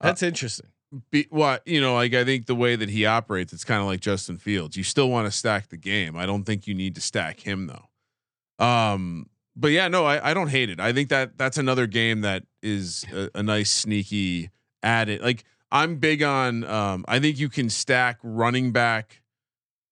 [0.00, 0.68] Uh, that's interesting.
[1.12, 3.86] Be, what you know, like I think the way that he operates, it's kind of
[3.86, 4.76] like Justin Fields.
[4.76, 6.16] You still want to stack the game.
[6.16, 8.64] I don't think you need to stack him though.
[8.64, 10.80] Um, but yeah, no, I, I don't hate it.
[10.80, 14.50] I think that that's another game that is a, a nice sneaky
[14.82, 15.20] added.
[15.20, 16.64] Like I'm big on.
[16.64, 19.19] Um, I think you can stack running back,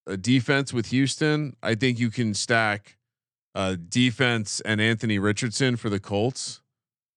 [0.09, 1.55] uh, defense with Houston.
[1.62, 2.97] I think you can stack,
[3.55, 6.61] uh, defense and Anthony Richardson for the Colts,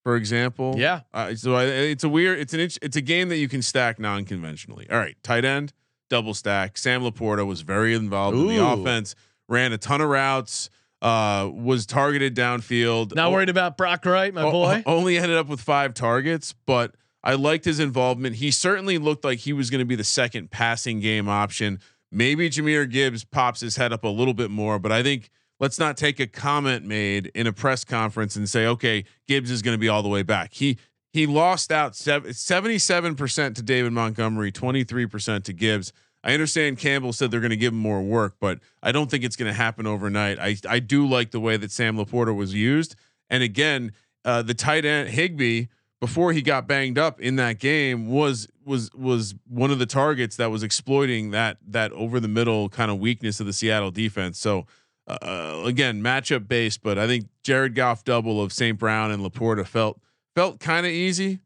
[0.04, 0.74] for example.
[0.76, 2.38] Yeah, Uh, so I, it's a weird.
[2.38, 2.60] It's an.
[2.60, 4.88] It's a game that you can stack non-conventionally.
[4.90, 5.72] All right, tight end,
[6.10, 6.76] double stack.
[6.78, 9.14] Sam LaPorta was very involved in the offense.
[9.48, 10.70] Ran a ton of routes.
[11.00, 13.12] Uh, was targeted downfield.
[13.16, 14.82] not O- worried about Brock Wright, my o- boy.
[14.86, 18.36] Only ended up with five targets, but I liked his involvement.
[18.36, 21.80] He certainly looked like he was going to be the second passing game option.
[22.12, 25.78] Maybe Jahmyr Gibbs pops his head up a little bit more, but I think let's
[25.78, 29.74] not take a comment made in a press conference and say, okay, Gibbs is going
[29.74, 30.52] to be all the way back.
[30.52, 30.78] He
[31.12, 35.92] he lost out seventy seven percent to David Montgomery, twenty three percent to Gibbs.
[36.24, 39.24] I understand Campbell said they're going to give him more work, but I don't think
[39.24, 40.38] it's going to happen overnight.
[40.38, 42.94] I I do like the way that Sam LaPorta was used,
[43.30, 43.92] and again,
[44.24, 45.66] uh, the tight end Higbee
[46.02, 50.34] before he got banged up in that game was was was one of the targets
[50.34, 54.36] that was exploiting that that over the middle kind of weakness of the Seattle defense.
[54.36, 54.66] So
[55.06, 58.76] uh, again, matchup based, but I think Jared Goff double of St.
[58.76, 60.00] Brown and LaPorta felt
[60.34, 61.38] felt kind of easy.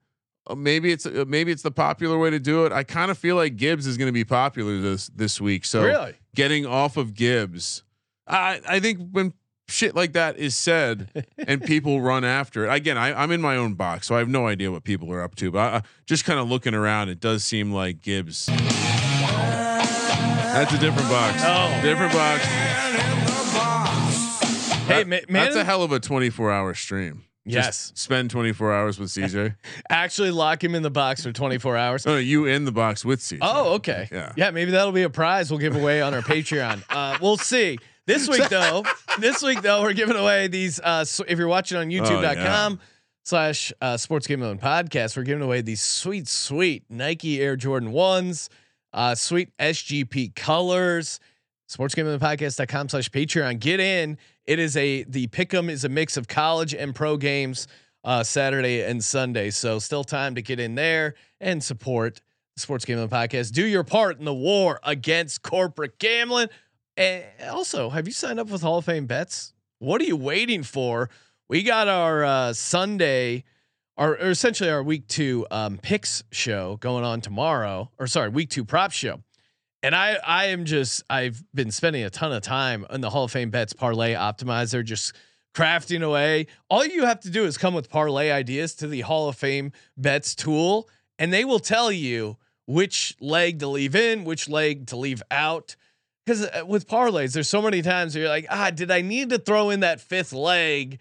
[0.46, 2.72] Uh, maybe it's uh, maybe it's the popular way to do it.
[2.72, 5.66] I kind of feel like Gibbs is going to be popular this this week.
[5.66, 6.14] So really?
[6.34, 7.82] getting off of Gibbs,
[8.26, 9.34] I I think when
[9.68, 12.72] shit like that is said and people run after it.
[12.74, 15.22] Again, I, I'm in my own box, so I have no idea what people are
[15.22, 15.50] up to.
[15.50, 18.46] But I, just kind of looking around, it does seem like Gibbs.
[20.56, 21.42] That's a different box.
[21.44, 21.78] Oh.
[21.82, 22.44] different box.
[24.86, 27.24] Hey, That- man, that's a hell of a 24 hour stream.
[27.48, 27.92] Just Yes.
[27.94, 29.54] spend 24 hours with CJ.
[29.90, 32.04] actually lock him in the box for 24 hours.
[32.06, 33.38] no, no, you in the box with CJ.
[33.40, 34.08] Oh, okay.
[34.10, 34.32] Yeah.
[34.36, 36.82] Yeah, maybe that'll be a prize we'll give away on our Patreon.
[36.90, 37.78] Uh, we'll see.
[38.06, 38.84] This week though,
[39.18, 40.80] this week though, we're giving away these.
[40.80, 42.80] Uh, so if you're watching on YouTube.com
[43.24, 48.48] slash uh, Sports Gambling Podcast, we're giving away these sweet, sweet Nike Air Jordan ones,
[48.92, 51.20] uh, sweet SGP colors.
[51.68, 53.58] SportsGamblingPodcast.com slash Patreon.
[53.58, 54.18] Get in.
[54.44, 57.66] It is a the pick'em is a mix of college and pro games
[58.04, 59.50] uh, Saturday and Sunday.
[59.50, 62.20] So still time to get in there and support
[62.54, 63.52] the Sports Gambling Podcast.
[63.52, 66.48] Do your part in the war against corporate gambling.
[66.96, 69.52] And also, have you signed up with Hall of Fame bets?
[69.78, 71.10] What are you waiting for?
[71.48, 73.44] We got our uh, Sunday,
[73.96, 78.50] our or essentially our week two um, picks show going on tomorrow, or sorry, week
[78.50, 79.20] two prop show.
[79.82, 83.24] And I, I am just, I've been spending a ton of time in the Hall
[83.24, 85.14] of Fame bets parlay optimizer, just
[85.54, 86.46] crafting away.
[86.68, 89.72] All you have to do is come with parlay ideas to the Hall of Fame
[89.96, 94.96] bets tool, and they will tell you which leg to leave in, which leg to
[94.96, 95.76] leave out.
[96.26, 99.38] Because with parlays, there's so many times where you're like, ah, did I need to
[99.38, 100.98] throw in that fifth leg?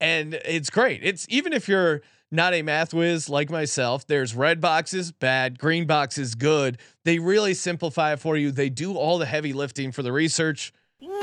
[0.00, 1.00] And it's great.
[1.04, 5.86] It's even if you're not a math whiz like myself, there's red boxes, bad, green
[5.86, 6.78] boxes, good.
[7.04, 8.50] They really simplify it for you.
[8.50, 10.72] They do all the heavy lifting for the research.
[11.00, 11.20] let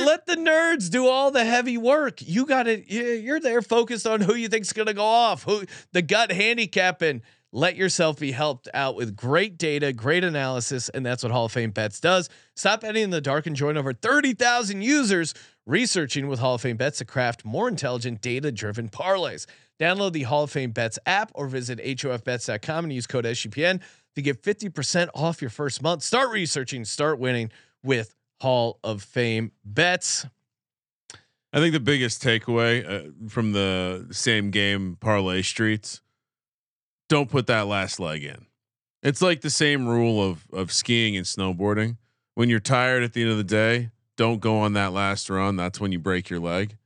[0.00, 2.22] let the nerds do all the heavy work.
[2.22, 2.90] You got it.
[2.90, 7.20] You're there focused on who you think's going to go off, who the gut handicapping.
[7.56, 11.52] Let yourself be helped out with great data, great analysis, and that's what Hall of
[11.52, 12.28] Fame Bets does.
[12.56, 16.76] Stop betting in the dark and join over 30,000 users researching with Hall of Fame
[16.76, 19.46] Bets to craft more intelligent, data-driven parlays.
[19.78, 23.80] Download the Hall of Fame Bets app or visit hofbets.com and use code SGPN
[24.16, 26.02] to get 50% off your first month.
[26.02, 27.52] Start researching, start winning
[27.84, 30.26] with Hall of Fame Bets.
[31.52, 36.00] I think the biggest takeaway uh, from the same game parlay streets:
[37.14, 38.46] don't put that last leg in.
[39.04, 41.96] It's like the same rule of of skiing and snowboarding.
[42.34, 45.54] When you're tired at the end of the day, don't go on that last run.
[45.54, 46.76] That's when you break your leg.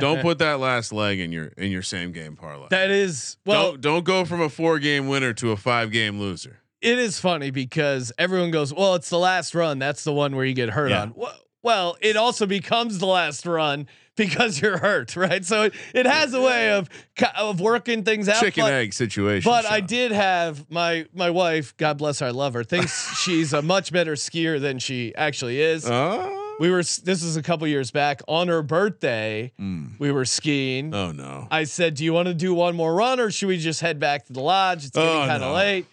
[0.00, 2.66] don't put that last leg in your in your same game parlay.
[2.68, 6.20] That is well, don't, don't go from a four game winner to a five game
[6.20, 6.58] loser.
[6.82, 9.78] it is funny because everyone goes, "Well, it's the last run.
[9.78, 11.02] That's the one where you get hurt Yeah.
[11.02, 13.86] on." Well, well, it also becomes the last run
[14.28, 15.44] because you're hurt, right?
[15.44, 16.88] So it, it has a way of
[17.36, 18.40] of working things out.
[18.40, 19.50] Chicken but- egg situation.
[19.50, 23.52] But I did have my my wife, God bless her, I love her, thinks she's
[23.52, 25.88] a much better skier than she actually is.
[25.88, 26.56] Oh.
[26.60, 29.52] we were this is a couple years back on her birthday.
[29.58, 29.98] Mm.
[29.98, 30.94] We were skiing.
[30.94, 31.48] Oh no.
[31.50, 33.98] I said, "Do you want to do one more run, or should we just head
[33.98, 34.84] back to the lodge?
[34.84, 35.54] It's getting Oh, kind of no.
[35.54, 35.86] late."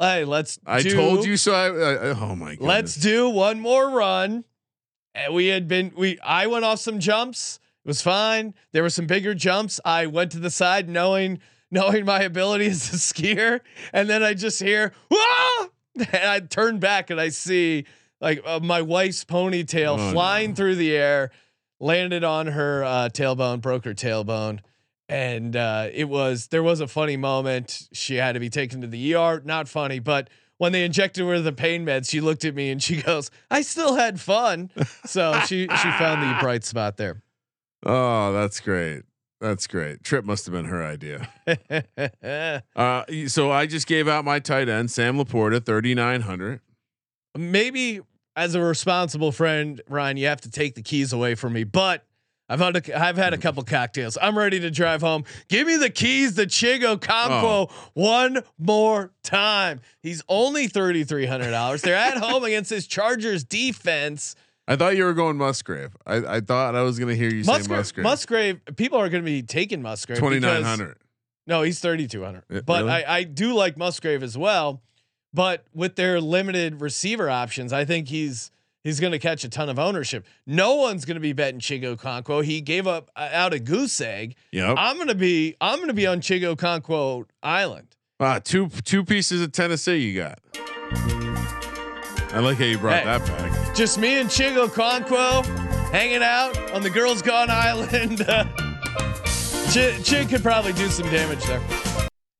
[0.00, 0.58] Hey, let's.
[0.66, 1.52] I do- told you so.
[1.54, 2.66] I, I oh my god.
[2.66, 4.44] Let's do one more run.
[5.14, 7.58] And we had been we I went off some jumps.
[7.84, 8.54] It was fine.
[8.72, 9.80] There were some bigger jumps.
[9.84, 13.60] I went to the side knowing knowing my ability as a skier,
[13.92, 15.66] and then I just hear Wah!
[15.96, 17.84] and I turn back and I see
[18.20, 20.54] like uh, my wife's ponytail Oh, flying no.
[20.56, 21.30] through the air,
[21.80, 24.60] landed on her uh, tailbone, broke her tailbone.
[25.10, 27.88] And uh, it was there was a funny moment.
[27.92, 29.40] She had to be taken to the ER.
[29.44, 32.70] Not funny, but when they injected her with the pain meds, she looked at me
[32.70, 34.70] and she goes, "I still had fun."
[35.06, 37.22] So she she found the bright spot there.
[37.84, 39.02] Oh, that's great.
[39.40, 40.02] That's great.
[40.02, 41.28] Trip must have been her idea.
[42.76, 46.60] Uh, so I just gave out my tight end, Sam LaPorta, thirty nine hundred.
[47.36, 48.00] Maybe
[48.36, 52.04] as a responsible friend, Ryan, you have to take the keys away from me, but.
[52.50, 54.16] I've had a, I've had a couple cocktails.
[54.22, 55.24] I'm ready to drive home.
[55.48, 59.82] Give me the keys to Chig Okonkwo one more time.
[60.02, 61.82] He's only thirty three hundred dollars.
[61.82, 64.34] They're at home against this Chargers defense.
[64.68, 65.96] I thought you were going Musgrave.
[66.06, 68.04] I, I thought I was going to hear you say Musgrave, Musgrave.
[68.04, 70.18] Musgrave, people are going to be taking Musgrave.
[70.18, 70.98] Twenty nine hundred.
[71.46, 72.44] No, he's thirty two hundred.
[72.50, 73.04] Yeah, But really?
[73.04, 74.82] I, I do like Musgrave as well.
[75.32, 78.50] But with their limited receiver options, I think he's
[78.84, 80.26] he's going to catch a ton of ownership.
[80.46, 82.44] No one's going to be betting Chig Okonkwo.
[82.44, 84.36] He gave up uh, out a goose egg.
[84.52, 84.76] Yep.
[84.78, 87.96] I'm going to be I'm going to be on Chig Okonkwo Island.
[88.20, 91.27] Ah, two two pieces of Tennessee you got.
[92.30, 93.04] I like how you brought Hey.
[93.04, 93.74] that back.
[93.74, 95.44] Just me and Chig Okonkwo
[95.90, 98.24] hanging out on the Girls Gone Island.
[98.28, 98.44] Uh,
[99.72, 101.60] Chig, Chig could probably do some damage there.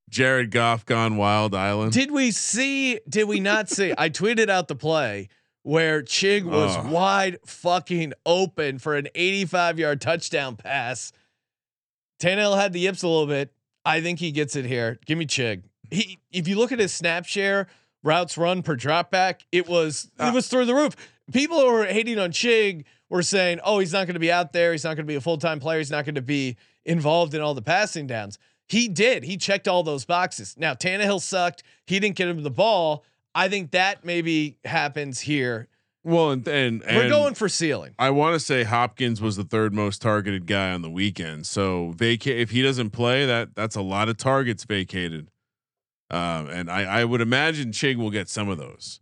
[0.08, 1.92] Jared Goff gone wild island.
[1.92, 2.98] Did we see?
[3.06, 3.92] Did we not see?
[3.98, 5.28] I tweeted out the play
[5.62, 6.90] where Chig was Oh.
[6.90, 11.12] wide fucking open for an 85 yard touchdown pass.
[12.18, 13.52] Tannehill had the yips a little bit.
[13.84, 14.98] I think he gets it here.
[15.04, 15.64] Give me Chig.
[15.90, 17.66] He, if you look at his snap share,
[18.08, 20.28] routes run per drop back, it was Ah.
[20.30, 20.96] it was through the roof.
[21.32, 24.52] People who were hating on Chig were saying, "Oh, he's not going to be out
[24.52, 24.72] there.
[24.72, 25.78] He's not going to be a full time player.
[25.78, 29.24] He's not going to be involved in all the passing downs." He did.
[29.24, 30.54] He checked all those boxes.
[30.58, 31.62] Now Tannehill sucked.
[31.86, 33.04] He didn't get him the ball.
[33.34, 35.68] I think that maybe happens here.
[36.04, 37.94] well, and and, and We're going for ceiling.
[37.98, 41.46] I want to say Hopkins was the third most targeted guy on the weekend.
[41.46, 45.28] So vacate if he doesn't play, that that's a lot of targets vacated.
[46.10, 49.00] Um, and I, I would imagine Chig will get some of those.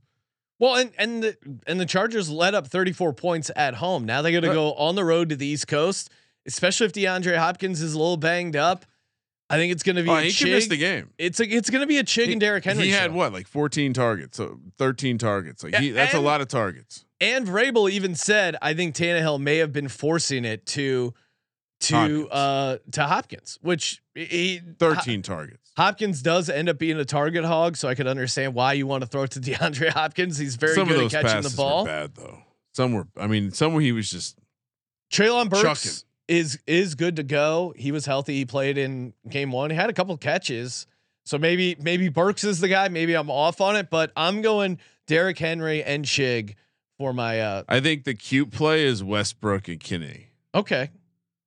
[0.59, 4.05] Well, and and the and the Chargers led up 34 points at home.
[4.07, 6.11] Now they got to go on the road to the East Coast,
[6.47, 8.87] especially if DeAndre Hopkins is a little banged up.
[9.49, 11.11] I think it's going to be Oh, a he could miss the game.
[11.19, 12.87] It's a, it's going to be a Chig and Derrick Henry.
[12.87, 13.17] He had show.
[13.17, 15.63] what, like 14 targets, so 13 targets.
[15.63, 17.05] Like Yeah, he, that's a lot of targets.
[17.21, 21.15] And Vrabel even said, I think Tannehill may have been forcing it to
[21.81, 22.29] to Hopkins.
[22.33, 25.66] uh to Hopkins, which he 13 targets.
[25.77, 29.03] Hopkins does end up being a target hog, so I could understand why you want
[29.03, 30.39] to throw it to DeAndre Hopkins.
[30.39, 31.85] He's very Some good at catching the ball.
[31.85, 32.39] were bad though.
[32.73, 33.07] Some were.
[33.17, 34.39] I mean, some where he was just
[35.13, 35.99] Treylon Burks Chucking.
[36.29, 37.73] is is good to go.
[37.77, 38.35] He was healthy.
[38.35, 39.71] He played in game one.
[39.71, 40.87] He had a couple catches.
[41.25, 42.89] So maybe maybe Burks is the guy.
[42.89, 46.55] Maybe I'm off on it, but I'm going Derrick Henry and Chig
[46.99, 50.29] for my uh I think the cute play is Westbrook and Kinney.
[50.55, 50.91] okay.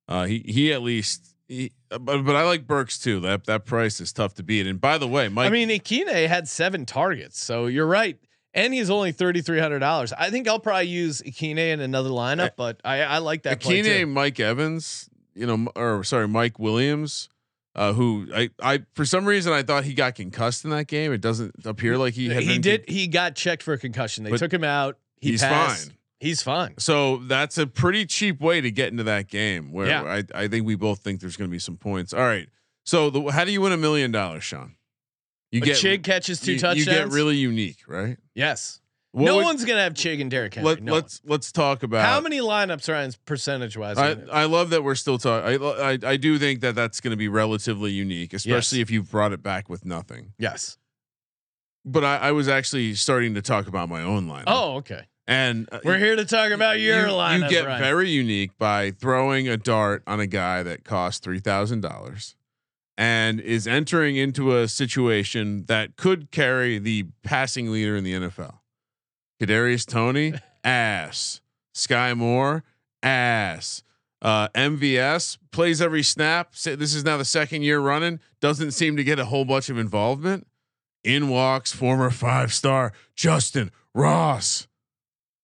[0.08, 1.34] Uh, he he at least.
[1.46, 3.20] He, but but I like Burks too.
[3.20, 4.66] That that price is tough to beat.
[4.66, 8.18] And by the way, Mike, I mean, Ikhine had seven targets, so you're right.
[8.54, 10.12] and he's only thirty three hundred dollars.
[10.12, 13.60] I think I'll probably use Ikhine in another lineup, but I, I like that.
[13.60, 14.08] Ikhine.
[14.10, 17.28] Mike Evans, you know, or sorry, Mike Williams,
[17.74, 21.12] uh, who I, I for some reason I thought he got concussed in that game.
[21.12, 22.84] It doesn't appear like he had He did.
[22.88, 24.24] He got checked for a concussion.
[24.24, 24.98] They took him out.
[25.20, 25.88] He he's passed.
[25.88, 25.96] fine.
[26.20, 26.74] He's fine.
[26.78, 29.72] So that's a pretty cheap way to get into that game.
[29.72, 30.02] Where Yeah.
[30.02, 32.12] I, I think we both think there's going to be some points.
[32.12, 32.46] All right.
[32.84, 34.76] So the, how do you win a million dollars, Sean?
[35.50, 36.86] You A Chig catches two you, touchdowns.
[36.86, 38.16] You get really unique, right?
[38.34, 38.76] yes.
[39.12, 40.68] What no would- one's gonna have Chig and Derrick Henry.
[40.70, 43.98] Let, no let's let's talk about How many lineups Ryan's percentage wise?
[43.98, 45.60] I, I love that we're still talking.
[45.60, 48.82] I, I I do think that that's going to be relatively unique, especially Yes.
[48.82, 50.34] if you've brought it back with nothing.
[50.38, 50.78] yes.
[51.84, 54.44] But I, I was actually starting to talk about my own lineup.
[54.46, 55.06] Oh, okay.
[55.26, 57.42] And uh, We're here to talk about your you, lineup.
[57.44, 57.80] You get Ryan.
[57.80, 62.34] very unique by throwing a dart on a guy that costs three thousand dollars,
[62.98, 68.58] and is entering into a situation that could carry the passing leader in the NFL.
[69.40, 71.40] Kadarius Toney, ass.
[71.74, 72.64] Skyy Moore,
[73.02, 73.82] ass.
[74.22, 76.54] Uh, MVS plays every snap.
[76.54, 78.20] This is now the second year running.
[78.40, 80.46] Doesn't seem to get a whole bunch of involvement.
[81.02, 84.66] In walks former five star Justyn Ross.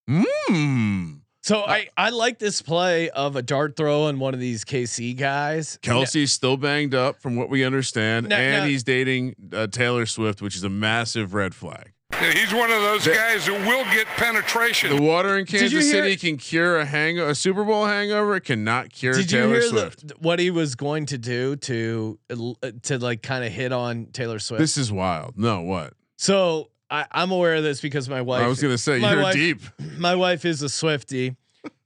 [0.08, 1.20] Mmm.
[1.42, 5.16] So I I like this play of a dart throw on one of these KC
[5.16, 5.78] guys.
[5.80, 8.68] Kelce's still banged up from what we understand, No, and no.
[8.68, 11.92] he's dating uh, Taylor Swift, which is a massive red flag.
[12.18, 14.96] He's one of those guys that will get penetration.
[14.96, 18.36] The water in you Kansas hear- City can cure a hang a Super Bowl hangover.
[18.36, 20.08] It cannot cure Did you Taylor hear Swift.
[20.08, 22.18] the, what he was going to do to
[22.62, 24.60] uh, to like kind of hit on Taylor Swift?
[24.60, 25.36] this is wild.
[25.38, 25.92] No, what?
[26.16, 28.42] so I, I'm aware of this because my wife.
[28.42, 29.60] I was gonna say you're wife- deep.
[29.98, 31.34] my wife is a Swifty,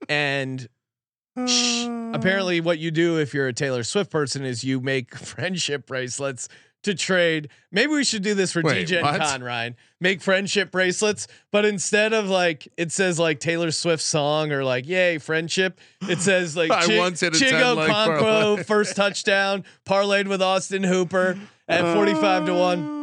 [0.09, 0.68] and
[1.46, 2.11] sh- uh.
[2.14, 6.48] apparently, what you do if you're a Taylor Swift person is you make friendship bracelets
[6.82, 7.48] to trade.
[7.72, 9.14] Maybe we should do this for Wait, DJ what?
[9.14, 9.76] and Con Ryan.
[10.01, 14.86] Make friendship bracelets, but instead of like it says like Taylor Swift song or like
[14.86, 18.62] yay friendship, it says like I Chi- once hit Chigo 10 Conquo parlay.
[18.64, 21.38] first touchdown parlayed with Austin Hooper
[21.68, 22.99] at 45 to 1.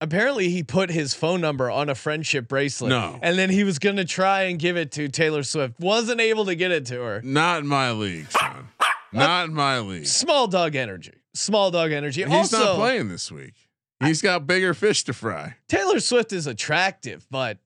[0.00, 2.90] Apparently he put his phone number on a friendship bracelet.
[2.90, 3.18] No.
[3.22, 5.80] And then he was going to try and give it to Taylor Swift.
[5.80, 7.22] Wasn't able to get it to her.
[7.22, 8.68] Not in my league, Sean.
[9.12, 10.06] Not in my league.
[10.06, 11.14] Small dog energy.
[11.32, 12.24] Small dog energy.
[12.24, 13.54] He's also, not playing this week.
[14.00, 15.56] He's got bigger fish to fry.
[15.68, 17.58] Taylor Swift is attractive, but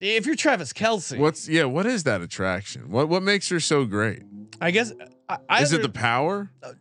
[0.00, 1.64] if you're Travis Kelce, What's yeah?
[1.64, 2.90] What is that attraction?
[2.90, 4.22] What what makes her so great?
[4.60, 4.92] I guess
[5.48, 6.50] I, Is it the power?
[6.62, 6.72] Uh,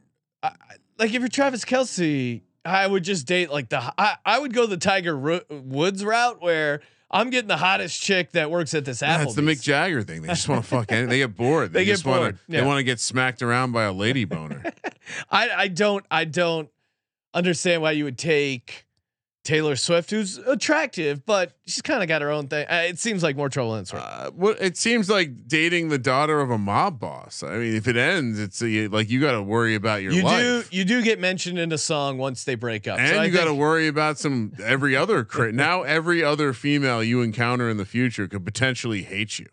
[0.43, 0.51] I,
[0.99, 4.65] like if you're Travis Kelce, I would just date like the I, I would go
[4.65, 9.01] the Tiger Ro- Woods route where I'm getting the hottest chick that works at this
[9.01, 9.25] Yeah, Applebee's.
[9.27, 10.23] it's the Mick Jagger thing.
[10.23, 10.87] They just want to fuck.
[10.87, 11.71] They get bored.
[11.73, 14.63] They get just wanna- bored, They want to get smacked around by a lady boner.
[15.29, 16.69] I I don't I don't
[17.33, 18.84] understand why you would take
[19.45, 22.65] Taylor Swift, who's attractive, but she's kind of got her own thing.
[22.67, 26.49] Uh, it seems like more trouble than uh, it seems like dating the daughter of
[26.49, 27.43] a mob boss.
[27.43, 30.23] I mean, if it ends, it's a, like you got to worry about your you
[30.23, 30.69] life.
[30.69, 33.31] do you do get mentioned in a song once they break up, and So you
[33.31, 37.77] got to worry about some every other cra- now every other female you encounter in
[37.77, 39.45] the future could potentially hate you.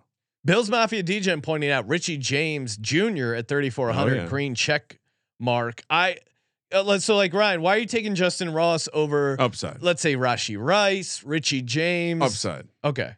[0.44, 3.34] Bills Mafia DJ pointing out Richie James Jr.
[3.34, 4.26] at 3400 Oh, yeah.
[4.28, 4.98] green check
[5.38, 5.82] mark.
[5.88, 6.14] I uh,
[6.72, 9.36] Uh, so like Ryan, why are you taking Justyn Ross over?
[9.40, 12.22] Upside, Let's say Rashee Rice, Richie James.
[12.22, 13.12] upside, Okay,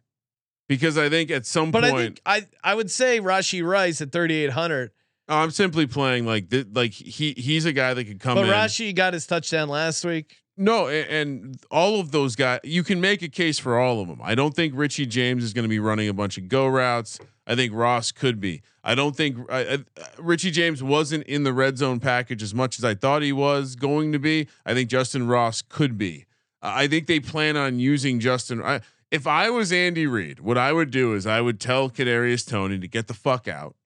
[0.68, 4.12] because I think at some but I think I I would say Rashee Rice at
[4.12, 4.90] 3800.
[5.28, 8.50] I'm simply playing like th- like he he's a guy that could come But in.
[8.52, 10.36] Rashee got his touchdown last week.
[10.56, 14.06] No, a- and all of those guys, you can make a case for all of
[14.08, 14.20] them.
[14.22, 17.18] I don't think Richie James is going to be running a bunch of go routes.
[17.46, 18.62] I think Ross could be.
[18.82, 19.78] I don't think uh, uh,
[20.18, 23.76] Richie James wasn't in the red zone package as much as I thought he was
[23.76, 24.48] going to be.
[24.64, 26.26] I think Justyn Ross could be.
[26.62, 28.62] I think they plan on using Justin.
[28.62, 28.80] I,
[29.10, 32.78] if I was Andy Reid, what I would do is I would tell Kadarius Toney
[32.78, 33.76] to get the fuck out,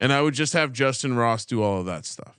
[0.00, 2.38] and I would just have Justyn Ross do all of that stuff.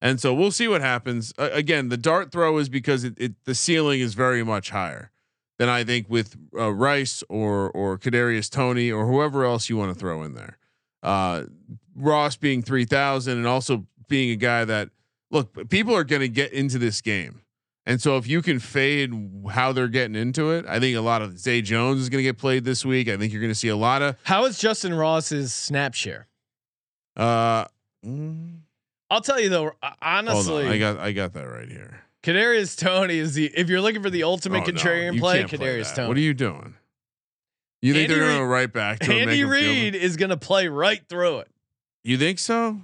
[0.00, 1.32] And so we'll see what happens.
[1.36, 5.10] Uh, again, the dart throw is because it, it the ceiling is very much higher
[5.58, 9.92] than I think with uh, Rice or or Kadarius Toney or whoever else you want
[9.92, 10.58] to throw in there.
[11.02, 11.44] Uh,
[11.96, 14.90] Ross being three thousand and also being a guy that
[15.30, 17.42] look people are going to get into this game.
[17.86, 19.12] And so if you can fade
[19.50, 22.22] how they're getting into it, I think a lot of Zay Jones is going to
[22.28, 23.08] get played this week.
[23.08, 26.26] I think you're going to see a lot of How is Justyn Ross's snap share?
[27.16, 27.64] uh
[28.04, 28.58] mm,
[29.10, 32.02] I'll tell you though, honestly, I got I got that right here.
[32.22, 35.94] Kadarius Toney is the if you're looking for the ultimate Oh, contrarian you play, Kadarius.
[35.94, 36.08] Toney.
[36.08, 36.74] What are you doing?
[37.80, 40.36] You think Andy they're going to go right back to Andy Reid is going to
[40.36, 41.48] play right through it.
[42.02, 42.80] You think so?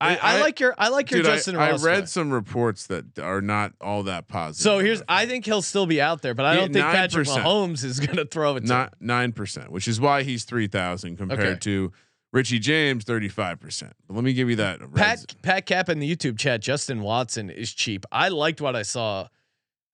[0.00, 1.84] I, I, I- like your I like your Dude, I, Justin I Ross.
[1.84, 2.06] read play.
[2.06, 4.62] some reports that are not all that positive.
[4.62, 5.02] So here's.
[5.08, 7.42] I think he'll still be out there, but I don't think Patrick 9%.
[7.42, 8.62] Mahomes is going to throw it.
[8.62, 11.58] To not nine percent, which is why he's three thousand compared Okay.
[11.60, 11.92] to
[12.34, 13.92] Richie James thirty five percent.
[14.08, 14.80] But let me give you that.
[14.94, 16.60] Pat Pat Cap in the YouTube chat.
[16.60, 18.04] Justin Watson is cheap.
[18.10, 19.28] I liked what I saw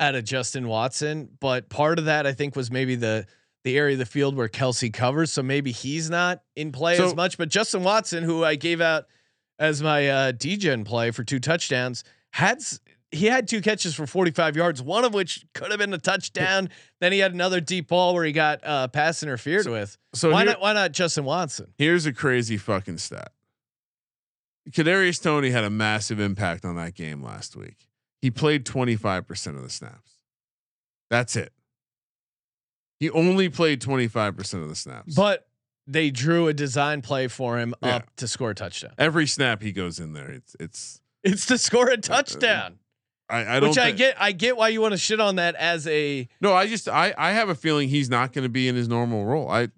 [0.00, 3.26] out of Justin Watson, but part of that I think was maybe the
[3.62, 7.04] the area of the field where Kelce covers, so maybe he's not in play So-
[7.04, 7.36] as much.
[7.36, 9.04] But Justin Watson, who I gave out
[9.58, 12.62] as my uh, DGen play for two touchdowns, had
[13.12, 16.68] he had two catches for 45 yards, one of which could have been a touchdown.
[17.00, 19.96] then he had another deep ball where he got uh, pass interfered with.
[20.14, 20.60] so why here- not?
[20.60, 21.72] Why not Justin Watson?
[21.78, 23.32] Here's a crazy fucking stat.
[24.70, 27.88] Kadarius Toney had a massive impact on that game last week.
[28.22, 30.12] He played 25% of the snaps.
[31.08, 31.52] That's it.
[33.00, 35.14] He only played 25% of the snaps.
[35.14, 35.48] But
[35.86, 37.96] they drew a design play for him Yeah.
[37.96, 38.92] up to score a touchdown.
[38.98, 42.78] every snap he goes in there, it's it's It's to score a touchdown,
[43.30, 44.16] I, I don't which I thi- get.
[44.20, 46.28] I get why you want to shit on that as a.
[46.40, 48.88] No, I just I I have a feeling he's not going to be in his
[48.88, 49.50] normal role.
[49.50, 49.68] I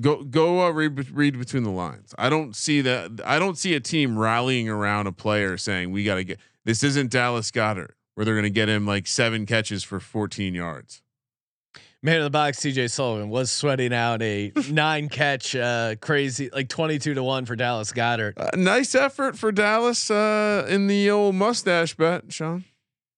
[0.00, 2.14] go go uh, read read between the lines.
[2.18, 3.20] I don't see that.
[3.24, 6.82] I don't see a team rallying around a player saying we got to get this.
[6.82, 11.02] Isn't Dallas Goedert where they're going to get him like seven catches for 14 yards.
[12.00, 16.68] Man of the box, CJ Sullivan was sweating out a nine catch, uh, crazy like
[16.68, 18.34] twenty two to one for Dallas Goedert.
[18.36, 22.64] Uh, nice effort for Dallas uh, in the old mustache bet, Sean.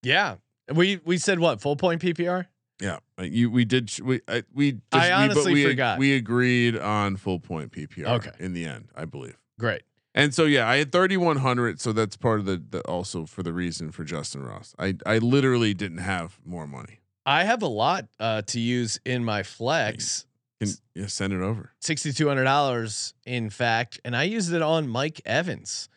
[0.03, 0.37] Yeah,
[0.75, 2.47] we we said what full point PPR.
[2.81, 5.99] Yeah, uh, you we did we I, we just, I we, honestly but we, forgot.
[5.99, 8.07] we agreed on full point PPR.
[8.07, 8.31] Okay.
[8.39, 9.37] in the end, I believe.
[9.59, 9.83] Great.
[10.15, 13.53] And so yeah, I had 3100, so that's part of the, the also for the
[13.53, 14.75] reason for Justyn Ross.
[14.79, 17.00] I I literally didn't have more money.
[17.31, 20.27] I have a lot uh, to use in my flex.
[20.61, 21.71] Can yeah, send it over.
[21.79, 25.89] sixty two hundred dollars, in fact, and I used it on Mike Evans.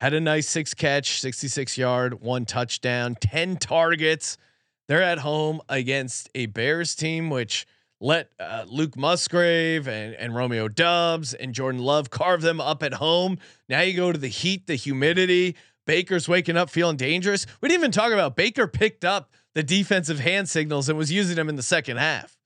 [0.00, 4.38] Had a nice six catch, sixty six yard, one touchdown, ten targets.
[4.86, 7.66] They're at home against a Bears team which
[8.00, 12.94] let uh, Luke Musgrave and and Romeo Doubs and Jordan Love carve them up at
[12.94, 13.38] home.
[13.68, 15.56] Now you go to the heat, the humidity.
[15.84, 17.44] Baker's waking up feeling dangerous.
[17.60, 21.34] We didn't even talk about Baker picked up the defensive hand signals and was using
[21.34, 22.36] them in the second half.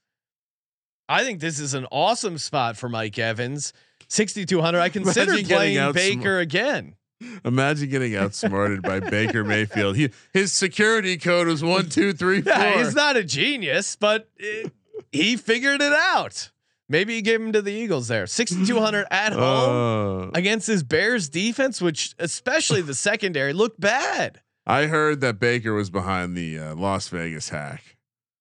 [1.08, 3.72] I think this is an awesome spot for Mike Evans.
[4.06, 4.78] 6,200.
[4.78, 4.88] I
[5.48, 6.94] getting playing Baker again.
[7.44, 9.96] Imagine getting outsmarted by Baker Mayfield.
[9.96, 12.52] He his security code was one two three four.
[12.56, 14.72] Yeah, he's not a genius, but it,
[15.10, 16.52] he figured it out.
[16.88, 18.26] Maybe he gave him to the Eagles there.
[18.28, 24.40] 6,200 at home Uh, against his Bears defense, which especially the secondary looked bad.
[24.66, 27.96] I heard that Baker was behind the uh, Las Vegas hack.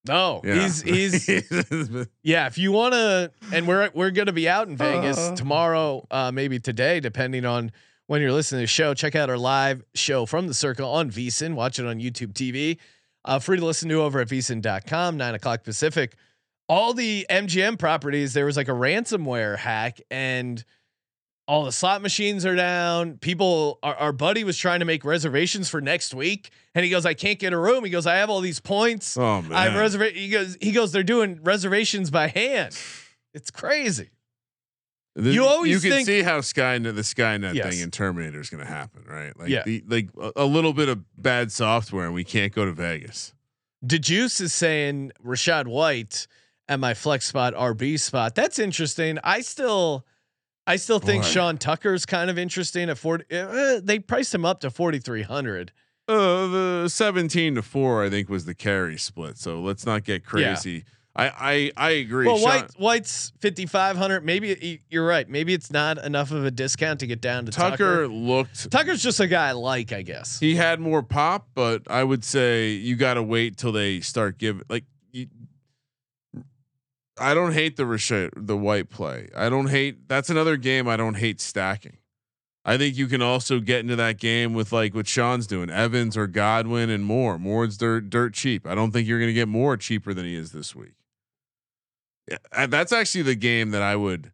[0.07, 0.55] No, Yeah.
[0.63, 1.27] he's he's
[2.23, 2.47] yeah.
[2.47, 5.35] If you want to, and we're we're gonna be out in Vegas Uh.
[5.35, 7.71] tomorrow, uh, maybe today, depending on
[8.07, 8.93] when you're listening to the show.
[8.93, 11.53] Check out our live show from the Circle on VSiN.
[11.53, 12.77] Watch it on YouTube TV.
[13.25, 15.17] Uh, free to listen to over at VSiN.com.
[15.17, 16.15] Nine o'clock Pacific.
[16.69, 20.63] All the MGM properties, there was like a ransomware hack, and
[21.49, 23.17] all the slot machines are down.
[23.17, 27.05] People, our, our buddy was trying to make reservations for next week, and he goes,
[27.05, 29.75] "I can't get a room." He goes, "I have all these points." oh man, I've
[29.79, 30.15] reserved.
[30.15, 30.57] He goes.
[30.61, 30.91] He goes.
[30.91, 32.77] They're doing reservations by hand.
[33.33, 34.09] It's crazy.
[35.15, 37.69] The- You always you can think- see how Skynet the Skynet Yes.
[37.73, 39.37] thing in Terminator is going to happen, right?
[39.37, 39.63] Like Yeah.
[39.65, 43.33] the like a, a little bit of bad software, and we can't go to Vegas.
[43.85, 46.27] DeJuice is saying Rachaad White
[46.67, 48.35] at my flex spot RB spot.
[48.35, 49.17] That's interesting.
[49.23, 50.05] I still,
[50.69, 51.29] I still think Boy.
[51.29, 53.25] Sean Tucker's kind of interesting at forty.
[53.35, 55.71] Uh, they priced him up to forty three hundred.
[56.07, 59.37] Uh, the seventeen to four, I think, was the carry split.
[59.37, 60.85] So let's not get crazy.
[61.15, 62.27] I I I agree.
[62.27, 64.23] Well, Sean- White White's fifty five hundred.
[64.23, 65.27] Maybe you're right.
[65.27, 68.07] Maybe it's not enough of a discount to get down to Tucker, Tucker.
[68.07, 68.71] looked.
[68.71, 70.39] Tucker's just a guy I like, I guess.
[70.39, 74.37] he had more pop, but I would say you got to wait till they start
[74.37, 74.85] giving like.
[77.19, 79.29] I don't hate the the white play.
[79.35, 80.07] I don't hate.
[80.07, 81.97] That's another game I don't hate stacking.
[82.65, 86.17] I think you can also get into that game with like what Sean's doing, Evans
[86.17, 87.39] or Godwin and Moore.
[87.39, 88.67] Moore's dirt dirt cheap.
[88.67, 90.93] I don't think you're going to get more cheaper than he is this week.
[92.29, 94.31] Yeah, uh, that's actually the game that I would.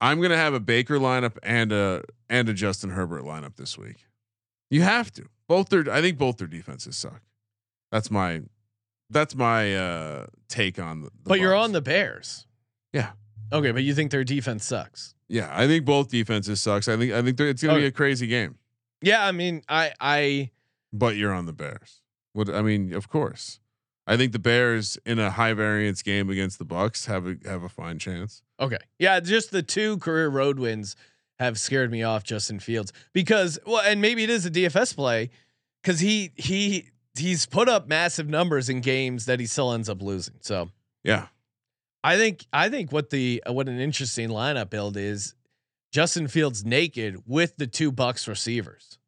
[0.00, 3.78] I'm going to have a Baker lineup and a and a Justin Herbert lineup this
[3.78, 4.06] week.
[4.70, 5.26] You have to.
[5.48, 7.22] Both their I think both their defenses suck.
[7.90, 8.42] That's my
[9.10, 12.46] that's my uh take on the, the but you're on the Bears.
[12.92, 13.10] Yeah.
[13.52, 15.14] Okay, but you think their defense sucks?
[15.28, 16.88] Yeah, I think both defenses sucks.
[16.88, 17.80] I think I think it's going to Okay.
[17.80, 18.56] be a crazy game.
[19.02, 20.50] Yeah, I mean, I I
[20.92, 22.02] But you're on the Bears.
[22.32, 23.60] What I mean, of course.
[24.06, 27.62] I think the Bears in a high variance game against the Bucks have a have
[27.62, 28.42] a fine chance.
[28.58, 28.78] okay.
[28.98, 30.96] Yeah, just the two career road wins
[31.38, 35.30] have scared me off Justin Fields because well, and maybe it is a DFS play
[35.82, 36.88] because he he
[37.18, 40.34] he's put up massive numbers in games that he still ends up losing.
[40.40, 40.70] So
[41.04, 41.26] Yeah.
[42.04, 45.34] I think I think what the uh, what an interesting lineup build is
[45.90, 48.98] Justin Fields naked with the two Bucks receivers.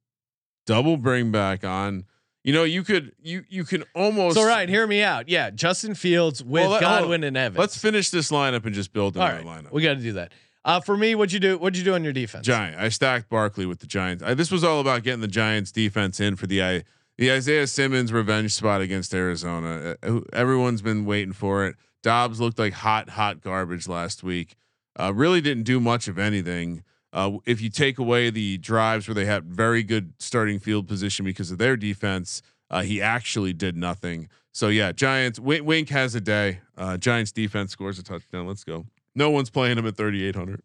[0.66, 2.04] Double bring back on.
[2.42, 5.28] You know, you could you you can almost So right, hear me out.
[5.28, 6.80] Yeah, Justin Fields with Well, let-.
[6.80, 7.58] Godwin and Evans.
[7.58, 9.72] Let's finish this lineup and just build another right, lineup.
[9.72, 10.32] we got to do that.
[10.64, 11.58] Uh, for me, what'd you do?
[11.58, 12.44] What'd you do on your defense?
[12.46, 12.76] Giant.
[12.78, 14.22] I stacked Barkley with the Giants.
[14.22, 16.84] I, this was all about getting the Giants defense in for the I,
[17.20, 19.94] the Isaiah Simmons revenge spot against Arizona.
[20.02, 21.76] Uh, everyone's been waiting for it.
[22.02, 24.56] Dobbs looked like hot, hot garbage last week.
[24.98, 26.82] Uh, really didn't do much of anything.
[27.12, 31.26] Uh, if you take away the drives where they had very good starting field position
[31.26, 32.40] because of their defense,
[32.70, 34.26] uh, he actually did nothing.
[34.52, 35.38] So yeah, Giants.
[35.38, 36.60] Wink, Wink has a day.
[36.78, 38.46] Uh, Giants defense scores a touchdown.
[38.46, 38.86] Let's go.
[39.14, 40.62] No one's playing him at 3,800.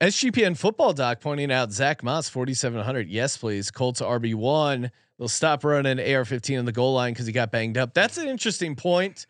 [0.00, 3.06] SGPN football doc pointing out Zach Moss 4700.
[3.06, 3.70] Yes, please.
[3.70, 4.90] Colts RB one.
[5.18, 7.94] They'll stop running AR 15 on the goal line because he got banged up.
[7.94, 9.26] That's an interesting point.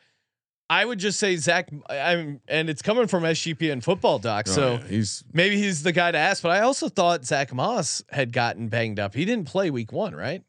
[0.71, 1.69] I would just say Zach.
[1.91, 4.47] I'm and it's coming from SGPN football doc.
[4.49, 6.43] Oh, so yeah, he's maybe he's the guy to ask.
[6.43, 9.15] But I also thought Zach Moss had gotten banged up.
[9.15, 10.43] He didn't play week one, right?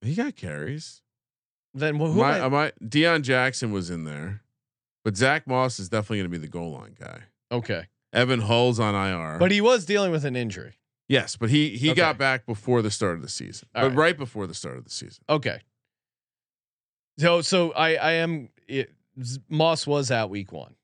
[0.00, 1.02] he got carries.
[1.74, 2.14] Then who?
[2.14, 4.42] my, am I- uh, my Deon Jackson was in there,
[5.04, 7.20] but Zach Moss is definitely going to be the goal line guy.
[7.52, 10.78] okay, Evan Hull's on IR, but he was dealing with an injury.
[11.08, 11.96] Yes, but he he Okay.
[11.96, 13.96] got back before the start of the season, All but right.
[13.96, 14.16] right.
[14.18, 15.22] before the start of the season.
[15.28, 15.60] Okay.
[17.18, 18.90] So so I I am it,
[19.48, 20.74] Moss was out week one,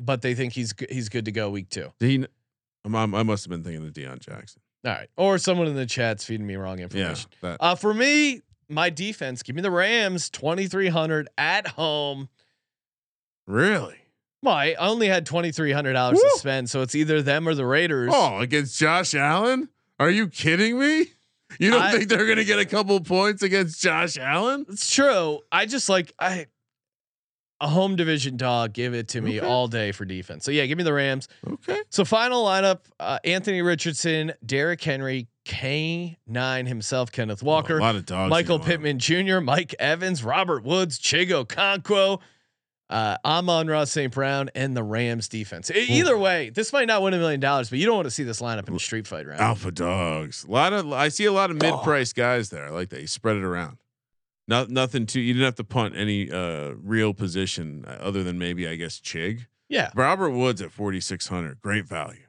[0.00, 1.92] but they think he's he's good to go week two.
[2.00, 2.16] Did he?
[2.84, 4.62] I'm- I'm- I must have been thinking of Deon Jackson.
[4.84, 7.28] All right, or someone in the chat's feeding me wrong information.
[7.42, 12.28] that Uh, for me, my defense, give me the Rams twenty three hundred at home.
[13.46, 13.98] really.
[14.46, 17.54] Well, I only had twenty three hundred dollars to spend, so it's either them or
[17.54, 18.12] the Raiders.
[18.14, 19.68] Oh, against Josh Allen?
[19.98, 21.06] Are you kidding me?
[21.58, 24.66] You don't I- think they're going to get a couple points against Josh Allen?
[24.68, 25.40] It's true.
[25.50, 26.46] I just like I
[27.60, 28.72] a home division dog.
[28.72, 29.46] Give it to me Okay.
[29.48, 30.44] all day for defense.
[30.44, 31.26] So yeah, give me the Rams.
[31.48, 31.80] Okay.
[31.88, 37.96] So final lineup: uh, Anthony Richardson, Derrick Henry, K nine himself, Kenneth Walker, a lot
[37.96, 38.30] of dogs.
[38.30, 38.68] Michael in the lineup.
[38.68, 42.20] Pittman Jr., Mike Evans, Robert Woods, Chig Okonkwo,
[42.88, 44.12] uh, Amon-Ra St.
[44.12, 45.70] Brown, and the Rams defense.
[45.70, 48.22] Either way, this might not win a million dollars, but you don't want to see
[48.22, 49.40] this lineup in a street fight round.
[49.40, 50.44] Alpha dogs.
[50.44, 52.66] A lot of I see a lot of mid price guys there.
[52.66, 53.00] I like that.
[53.00, 53.78] You spread it around.
[54.48, 55.20] Not nothing too.
[55.20, 59.00] You didn't have to punt any uh real position uh, other than maybe I guess
[59.00, 59.46] Chig.
[59.68, 61.60] Yeah, Robert Woods at forty six hundred.
[61.60, 62.20] Great value.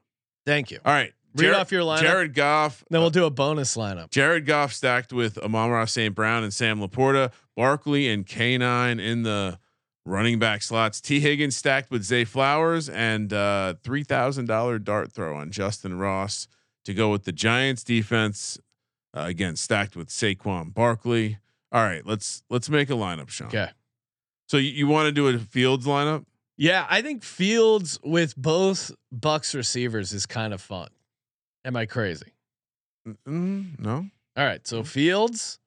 [0.45, 0.79] thank you.
[0.83, 1.13] All right.
[1.35, 2.01] Read Jared- off your lineup.
[2.01, 2.83] Jared Goff.
[2.89, 4.09] Then we'll uh, do a bonus lineup.
[4.09, 6.15] Jared Goff stacked with Amon-Ra St.
[6.15, 9.59] Brown and Sam LaPorta, Barkley and K9 in the
[10.07, 11.01] running back slots.
[11.01, 15.99] Tee Higgins stacked with Zay Flowers and uh, three thousand dollar dart throw on Justyn
[15.99, 16.47] Ross
[16.85, 18.57] to go with the Giants defense.
[19.13, 21.39] Uh, again, stacked with Saquon Barkley.
[21.71, 23.47] All right, let's let's make a lineup, Sean.
[23.47, 23.69] Okay.
[24.47, 26.25] So you, you want to do a Fields lineup?
[26.55, 30.89] Yeah, I think Fields with both Bucks receivers is kind of fun.
[31.65, 32.33] Am I crazy?
[33.27, 34.07] Mm, no.
[34.37, 35.59] All right, so Fields,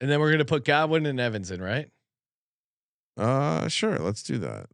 [0.00, 1.90] and then we're gonna put Godwin and Evans in, right?
[3.16, 3.98] Uh, sure.
[3.98, 4.66] Let's do that.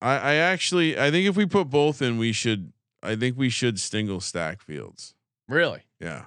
[0.00, 2.72] I I actually I think if we put both in, we should.
[3.02, 5.14] I think we should single stack Fields.
[5.48, 5.82] Really?
[6.00, 6.24] Yeah.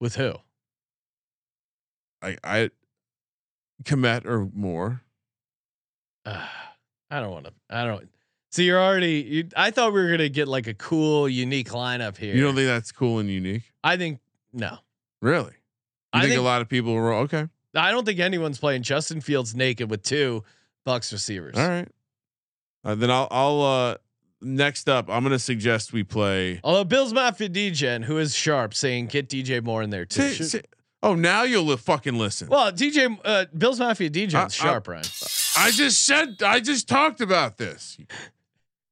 [0.00, 0.34] With who?
[2.22, 2.70] I I
[3.84, 5.02] Kmet or Moore.
[6.24, 6.46] Uh,
[7.10, 7.52] I don't want to.
[7.70, 8.08] I don't.
[8.50, 9.22] See, you're already.
[9.22, 12.34] You, I thought we were gonna get like a cool, unique lineup here.
[12.34, 13.62] You don't think that's cool and unique?
[13.84, 14.20] I think
[14.52, 14.78] no.
[15.20, 15.44] Really?
[15.44, 15.50] You
[16.12, 17.48] I think, think a lot of people were okay?
[17.76, 20.44] I don't think anyone's playing Justin Fields naked with two
[20.84, 21.56] Bucks receivers.
[21.56, 21.88] All right.
[22.84, 23.96] Uh, then I'll I'll uh
[24.40, 26.60] next up I'm gonna suggest we play.
[26.62, 30.22] Although Bill's Mafia DJ, who is sharp, saying get DJ Moore in there too.
[30.22, 30.62] Say- Should- say-
[31.02, 32.48] oh, now you'll li- fucking listen.
[32.48, 35.04] well, DJ, uh, Bill's Mafia DJ is sharp, Ryan.
[35.58, 37.98] I just said I just talked about this.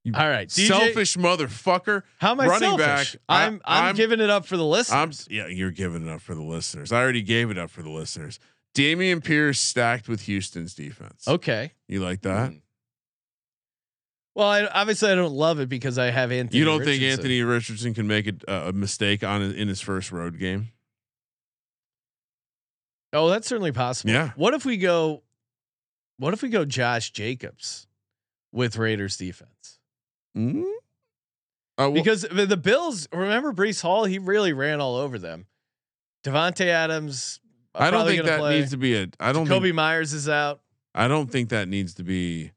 [0.06, 2.02] You All right, DJ, selfish motherfucker.
[2.18, 3.12] How am I running selfish?
[3.14, 5.26] back, I- I'm, I'm I'm- giving it up for the I'm listeners.
[5.30, 6.92] yeah, you're giving it up for the listeners.
[6.92, 8.38] I already gave it up for the listeners.
[8.74, 11.26] Dameon Pierce stacked with Houston's defense.
[11.28, 11.72] okay.
[11.88, 12.50] You like that?
[12.50, 12.60] Mm.
[14.34, 16.58] Well, I, obviously I don't love it because I have Anthony.
[16.58, 20.38] You don't think Anthony Richardson can make a, a mistake on in his first road
[20.40, 20.72] game?
[23.12, 24.12] Oh, that's certainly possible.
[24.12, 24.32] Yeah.
[24.34, 25.22] What if we go?
[26.18, 27.86] What if we go Josh Jacobs
[28.52, 29.78] with Raiders defense?
[30.36, 30.62] Mm-hmm.
[30.62, 30.64] Uh,
[31.76, 34.04] well, Because the, the Bills, remember Breece Hall?
[34.04, 35.46] He really ran all over them.
[36.24, 37.40] Davante Adams.
[37.74, 38.58] I don't think that play.
[38.58, 39.08] needs to be a.
[39.18, 39.46] I don't.
[39.46, 40.60] Kobe Meyers is out.
[40.94, 42.52] I don't think that needs to be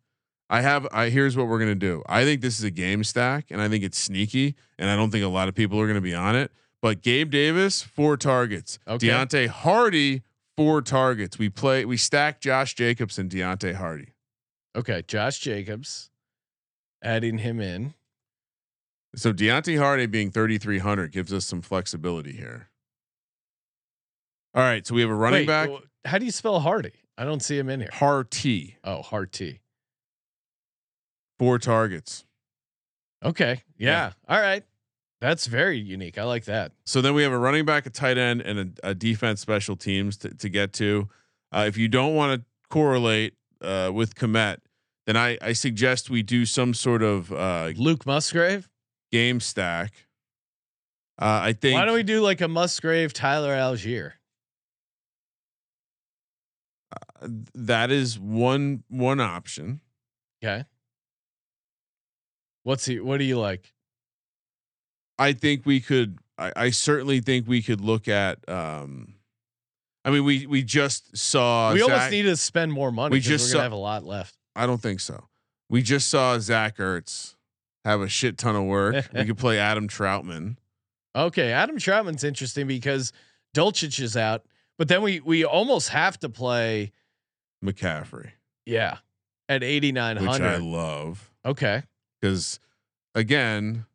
[0.50, 0.88] I have.
[0.92, 2.04] I here's what we're gonna do.
[2.08, 5.12] I think this is a game stack, and I think it's sneaky, and I don't
[5.12, 6.52] think a lot of people are gonna be on it.
[6.82, 8.80] But Gabe Davis, four targets.
[8.88, 9.08] Okay.
[9.08, 10.24] Deonte Harty,
[10.56, 11.38] four targets.
[11.38, 11.84] We play.
[11.84, 14.14] We stack Josh Jacobs and Deonte Harty.
[14.76, 16.12] Okay, Josh Jacobs,
[17.04, 17.94] adding him in.
[19.16, 22.70] So Deonte Harty being 3,300 gives us some flexibility here.
[24.56, 25.70] All right, so we have a running Wait, back,
[26.06, 26.94] How do you spell Hardy?
[27.18, 27.90] I don't see him in here.
[27.94, 29.60] Harty, Oh, Hard T.
[31.40, 32.26] four targets.
[33.24, 33.64] Okay.
[33.78, 33.90] Yeah.
[33.90, 34.12] Yeah.
[34.36, 34.64] All right.
[35.20, 36.18] That's very unique.
[36.20, 36.72] I like that.
[36.86, 39.76] So then we have a running back, a tight end, and a, a defense special
[39.76, 41.10] teams to, to get to.
[41.52, 44.58] Uh, if you don't want to correlate uh, with Kmet,
[45.08, 48.70] then I, I suggest we do some sort of uh, Luke Musgrave.
[49.12, 49.94] game stack.
[51.20, 54.12] Uh, I think Why don't we do like a Musgrave Tyler Allgeier?
[57.22, 59.82] That is one one option.
[60.44, 60.66] Okay.
[62.64, 63.00] What's he?
[63.00, 63.74] What do you like?
[65.18, 66.20] I think we could.
[66.38, 68.48] I, I certainly think we could look at.
[68.50, 69.16] Um,
[70.06, 71.74] I mean, we we just saw.
[71.74, 73.14] we almost Zach- need to spend more money.
[73.14, 74.36] We just we're saw- have a lot left.
[74.56, 75.28] I don't think so.
[75.70, 77.36] We just saw Zach Ertz
[77.86, 79.08] have a shit ton of work.
[79.14, 80.58] we could play Adam Trautman.
[81.16, 83.12] Okay, Adam Trautman's interesting because
[83.56, 84.46] Dulcich is out,
[84.78, 86.92] but then we we almost have to play.
[87.64, 88.32] McCaffrey,
[88.66, 88.98] Yeah,
[89.50, 90.30] at 8,900.
[90.32, 91.84] which I love Okay.
[92.22, 92.60] because
[93.16, 93.86] again,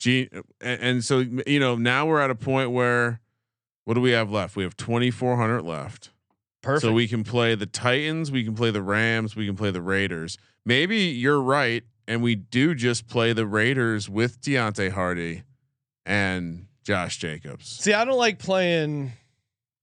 [0.00, 0.28] G
[0.60, 3.20] and, and so you know now we're at a point where
[3.84, 4.56] what do we have left?
[4.56, 6.10] We have twenty four hundred left.
[6.62, 6.82] Perfect.
[6.82, 9.82] So we can play the Titans, we can play the Rams, we can play the
[9.82, 10.38] Raiders.
[10.64, 15.42] Maybe you're right, and we do just play the Raiders with Deonte Harty
[16.06, 17.68] and Josh Jacobs.
[17.68, 19.12] See, I don't like playing.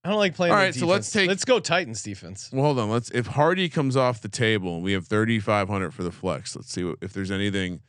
[0.04, 0.52] I don't like playing.
[0.52, 2.50] All right, so let's take- Let's go Titans defense.
[2.52, 2.90] Well, hold on.
[2.90, 6.56] Let's if Harty comes off the table and we have 3500 for the flex.
[6.56, 7.80] Let's see what, if there's anything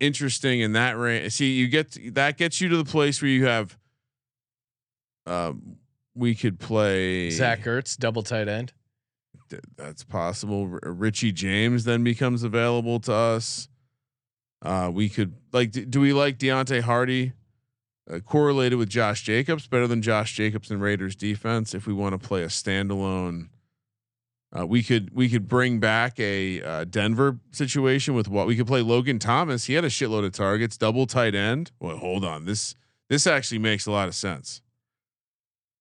[0.00, 1.32] interesting in that range.
[1.32, 3.78] See, you get that gets you to the place where you have
[5.26, 5.76] um
[6.14, 8.72] we could play Zach Ertz, double tight end.
[9.50, 10.78] th- that's possible.
[10.84, 13.68] R- Richie James then becomes available to us.
[14.62, 17.32] Uh, we could like, d- do we like Deonte Harty
[18.10, 21.74] uh, correlated with Josh Jacobs better than Josh Jacobs and Raiders defense?
[21.74, 23.48] If we want to play a standalone,
[24.56, 28.66] uh, we could we could bring back a uh, Denver situation with what we could
[28.66, 29.64] play Logan Thomas.
[29.64, 31.72] He had a shitload of targets, double tight end.
[31.80, 32.74] Well, hold on this
[33.08, 34.62] this actually makes a lot of sense.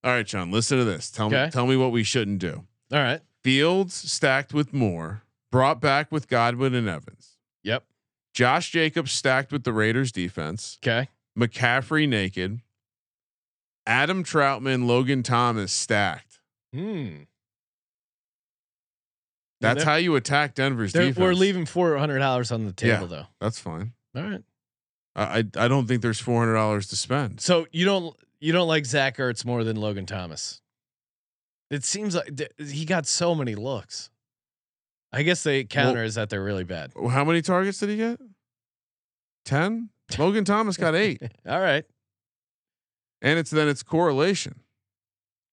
[0.03, 1.09] All right, John, listen to this.
[1.11, 1.45] Tell Okay.
[1.45, 2.65] me tell me what we shouldn't do.
[2.91, 3.21] All right.
[3.43, 7.37] Fields stacked with Moore, brought back with Godwin and Evans.
[7.63, 7.85] Yep.
[8.33, 10.79] Josh Jacobs stacked with the Raiders defense.
[10.83, 11.09] Okay.
[11.37, 12.61] McCaffrey naked.
[13.85, 16.39] Adam Trautman, Logan Thomas stacked.
[16.73, 17.23] Hmm.
[19.59, 21.17] That's how you attack Denver's defense.
[21.17, 23.05] We're leaving four hundred dollars on the table Yeah.
[23.07, 23.25] though.
[23.39, 23.93] That's fine.
[24.15, 24.43] All right.
[25.15, 27.39] I I, don't think there's four hundred dollars to spend.
[27.39, 30.61] So you don't you don't like Zach Ertz more than Logan Thomas?
[31.69, 34.09] It seems like th- he got so many looks.
[35.13, 36.91] I guess the counter is that they're really bad.
[37.09, 38.19] How many targets did he get?
[39.45, 39.89] Ten.
[40.19, 41.85] Logan Thomas got eight, All right.
[43.21, 44.59] and it's then it's correlation.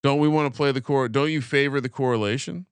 [0.03, 1.07] Don't we want to play the core?
[1.07, 2.65] Don't you favor the correlation?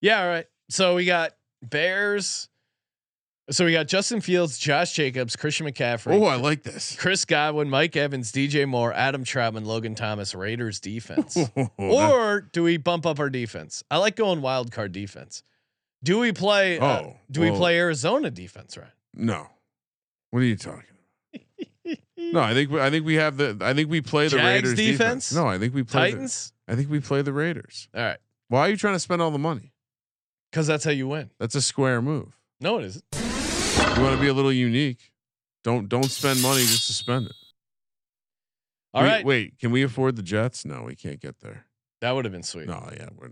[0.00, 0.22] Yeah.
[0.22, 0.46] All right.
[0.70, 2.48] So we got Bears.
[3.50, 6.94] So we got Justin Fields, Josh Jacobs, Christian McCaffrey, Oh, I like this.
[6.96, 11.34] Chris Godwin, Mike Evans, DJ Moore, Adam Trautman, Logan Thomas, Raiders defense.
[11.56, 13.82] That- or do we bump up our defense?
[13.90, 15.42] I like going wild card defense.
[16.04, 16.78] Do we play?
[16.78, 18.76] uh, Oh, do we play Arizona defense?
[18.76, 18.90] Right.
[19.14, 19.46] No.
[20.30, 20.82] What are you talking?
[22.16, 24.44] No, I think we- I think we have the I think we play the Jags
[24.44, 24.98] Raiders defense.
[25.30, 25.32] defense?
[25.32, 26.52] No, I think we play Titans.
[26.66, 27.88] The, I think we play the Raiders.
[27.94, 28.18] All right,
[28.48, 29.72] Why are you trying to spend all the money?
[30.50, 31.30] because that's how you win.
[31.38, 32.36] That's a square move.
[32.60, 33.04] No, it isn't.
[33.14, 35.12] You want to be a little unique.
[35.62, 37.36] Don't don't spend money just to spend it.
[38.94, 40.64] All wait, right, Wait, can we afford the Jets?
[40.64, 41.66] No, we can't get there.
[42.00, 42.66] that would have been sweet.
[42.66, 43.30] No, yeah, we're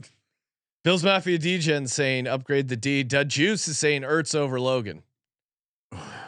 [0.85, 3.03] Bills Mafia DGen saying upgrade the D.
[3.03, 5.03] Dud Juice is saying Ertz over Logan.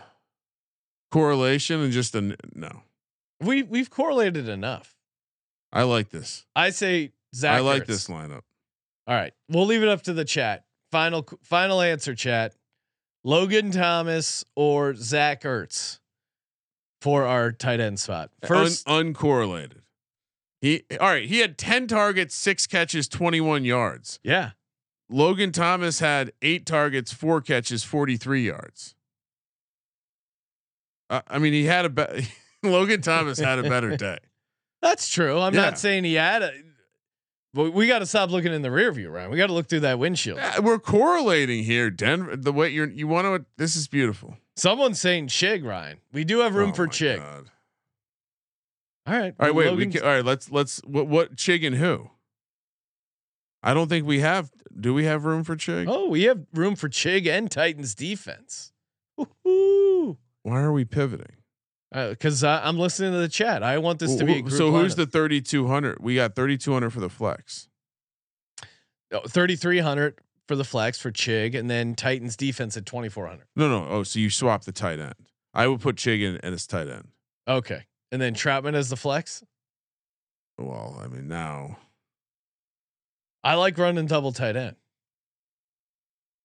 [1.11, 2.83] correlation and just a no.
[3.41, 4.95] We we've correlated enough.
[5.73, 6.47] I like this.
[6.57, 7.57] I say Zach.
[7.57, 7.87] I like Ertz.
[7.87, 8.43] this lineup.
[9.07, 10.65] All right, we'll leave it up to the chat.
[10.93, 12.55] Final final answer, chat.
[13.25, 15.99] Logan Thomas or Zach Ertz
[17.03, 18.31] for our tight end spot.
[18.47, 19.83] First, Un- uncorrelated.
[20.61, 21.27] He all right.
[21.29, 24.19] He had ten targets, six catches, twenty one yards.
[24.25, 24.51] yeah,
[25.09, 28.95] Logan Thomas had eight targets, four catches, 43 yards.
[31.11, 32.29] Uh, I mean, he had a be-
[32.63, 34.19] Logan Thomas had a better day.
[34.83, 35.39] that's true.
[35.41, 35.63] I'm Yeah.
[35.63, 36.53] not saying he had a.
[37.55, 39.31] But we got to stop looking in the rear view, Ryan.
[39.31, 40.37] We got to look through that windshield.
[40.39, 42.37] Yeah, we're correlating here, Denver.
[42.37, 43.47] The way you're, you want to.
[43.57, 44.37] This is beautiful.
[44.57, 45.99] Someone's saying Chig, Ryan.
[46.13, 47.17] We do have room Oh for Chig.
[47.19, 47.51] God.
[49.07, 49.35] All right.
[49.41, 49.55] All right.
[49.55, 49.75] Wait.
[49.75, 50.25] We can, all right.
[50.25, 52.11] Let's let's what what Chig and who?
[53.63, 54.51] I don't think we have.
[54.79, 55.87] Do we have room for Chig?
[55.89, 58.73] Oh, we have room for Chig and Titans defense.
[59.17, 60.19] Woo-hoo.
[60.49, 61.37] Why are we pivoting?
[61.93, 63.63] Because uh, I'm listening to the chat.
[63.63, 64.97] I want this to be a group so who's lineup.
[64.97, 65.99] the 3200?
[66.01, 67.69] We got 3200 for the flex.
[69.13, 73.47] Oh, 3,300 for the flex for Chig, and then Titans defense at 2,400.
[73.57, 73.87] No, no.
[73.89, 75.15] Oh, so you swap the tight end.
[75.55, 77.09] I would put Chig in as tight end.
[77.47, 79.43] Okay, and then Trautman as the flex.
[80.59, 81.79] Well, I mean now.
[83.43, 84.77] I like running double tight end.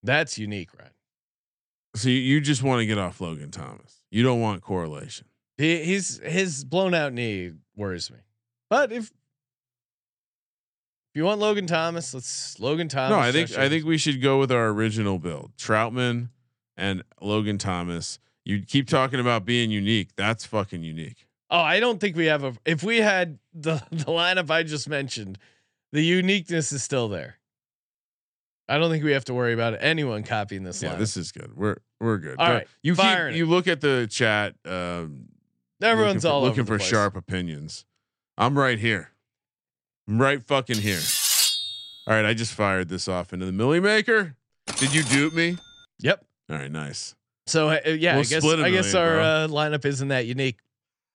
[0.03, 0.92] That's unique, right?
[1.95, 4.01] So you, you just want to get off Logan Thomas.
[4.09, 5.27] You don't want correlation.
[5.57, 8.17] He, he's his blown out knee worries me.
[8.69, 9.11] But if
[11.13, 13.11] if you want Logan Thomas, let's Logan Thomas.
[13.11, 16.29] no, I think I think we should go with our original build: Trautman
[16.75, 18.17] and Logan Thomas.
[18.43, 20.09] You keep talking about being unique.
[20.15, 21.27] That's fucking unique.
[21.51, 22.55] Oh, I don't think we have a.
[22.65, 25.37] If we had the the lineup I just mentioned,
[25.91, 27.37] the uniqueness is still there.
[28.69, 30.99] I don't think we have to worry about anyone copying this Yeah, lineup.
[30.99, 31.55] this is good.
[31.55, 32.37] We're we're good.
[32.39, 34.55] All right, you keep, you look at the chat.
[34.65, 35.25] Um,
[35.81, 36.89] Everyone's looking for, all looking over for the place.
[36.89, 37.85] sharp opinions.
[38.37, 39.09] I'm right here.
[40.07, 40.99] I'm right fucking here.
[42.07, 44.35] All right, I just fired this off into the Millie Maker.
[44.77, 45.57] Did you dupe me?
[45.99, 46.25] Yep.
[46.49, 47.15] All right, nice.
[47.47, 50.59] So uh, yeah, We'll I guess I guess our uh, lineup isn't that unique.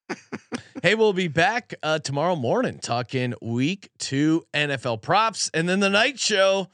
[0.83, 5.91] hey, we'll be back uh, tomorrow morning talking week two NFL props, and then the
[5.91, 6.69] night show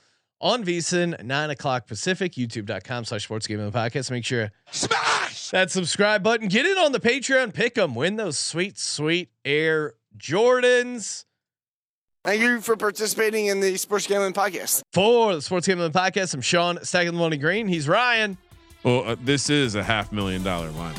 [0.44, 2.34] on VSiN nine o'clock Pacific.
[2.34, 4.12] YouTube.com slash Sports Gambling Podcast.
[4.12, 5.50] Make sure Smash!
[5.50, 6.46] that subscribe button.
[6.46, 7.52] Get in on the Patreon.
[7.52, 7.96] Pick them.
[7.96, 11.24] Win those sweet, sweet Air Jordans.
[12.24, 14.82] Thank you for participating in the Sports Gambling Podcast.
[14.92, 17.66] For the Sports Gambling Podcast, I'm Sean Stacking the Money Green.
[17.68, 18.38] He's Ryan
[18.82, 20.94] Well, uh, this is a half million dollar line.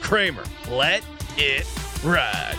[0.00, 0.44] Kramer.
[0.68, 1.02] Let
[1.38, 1.66] it
[2.04, 2.56] ride.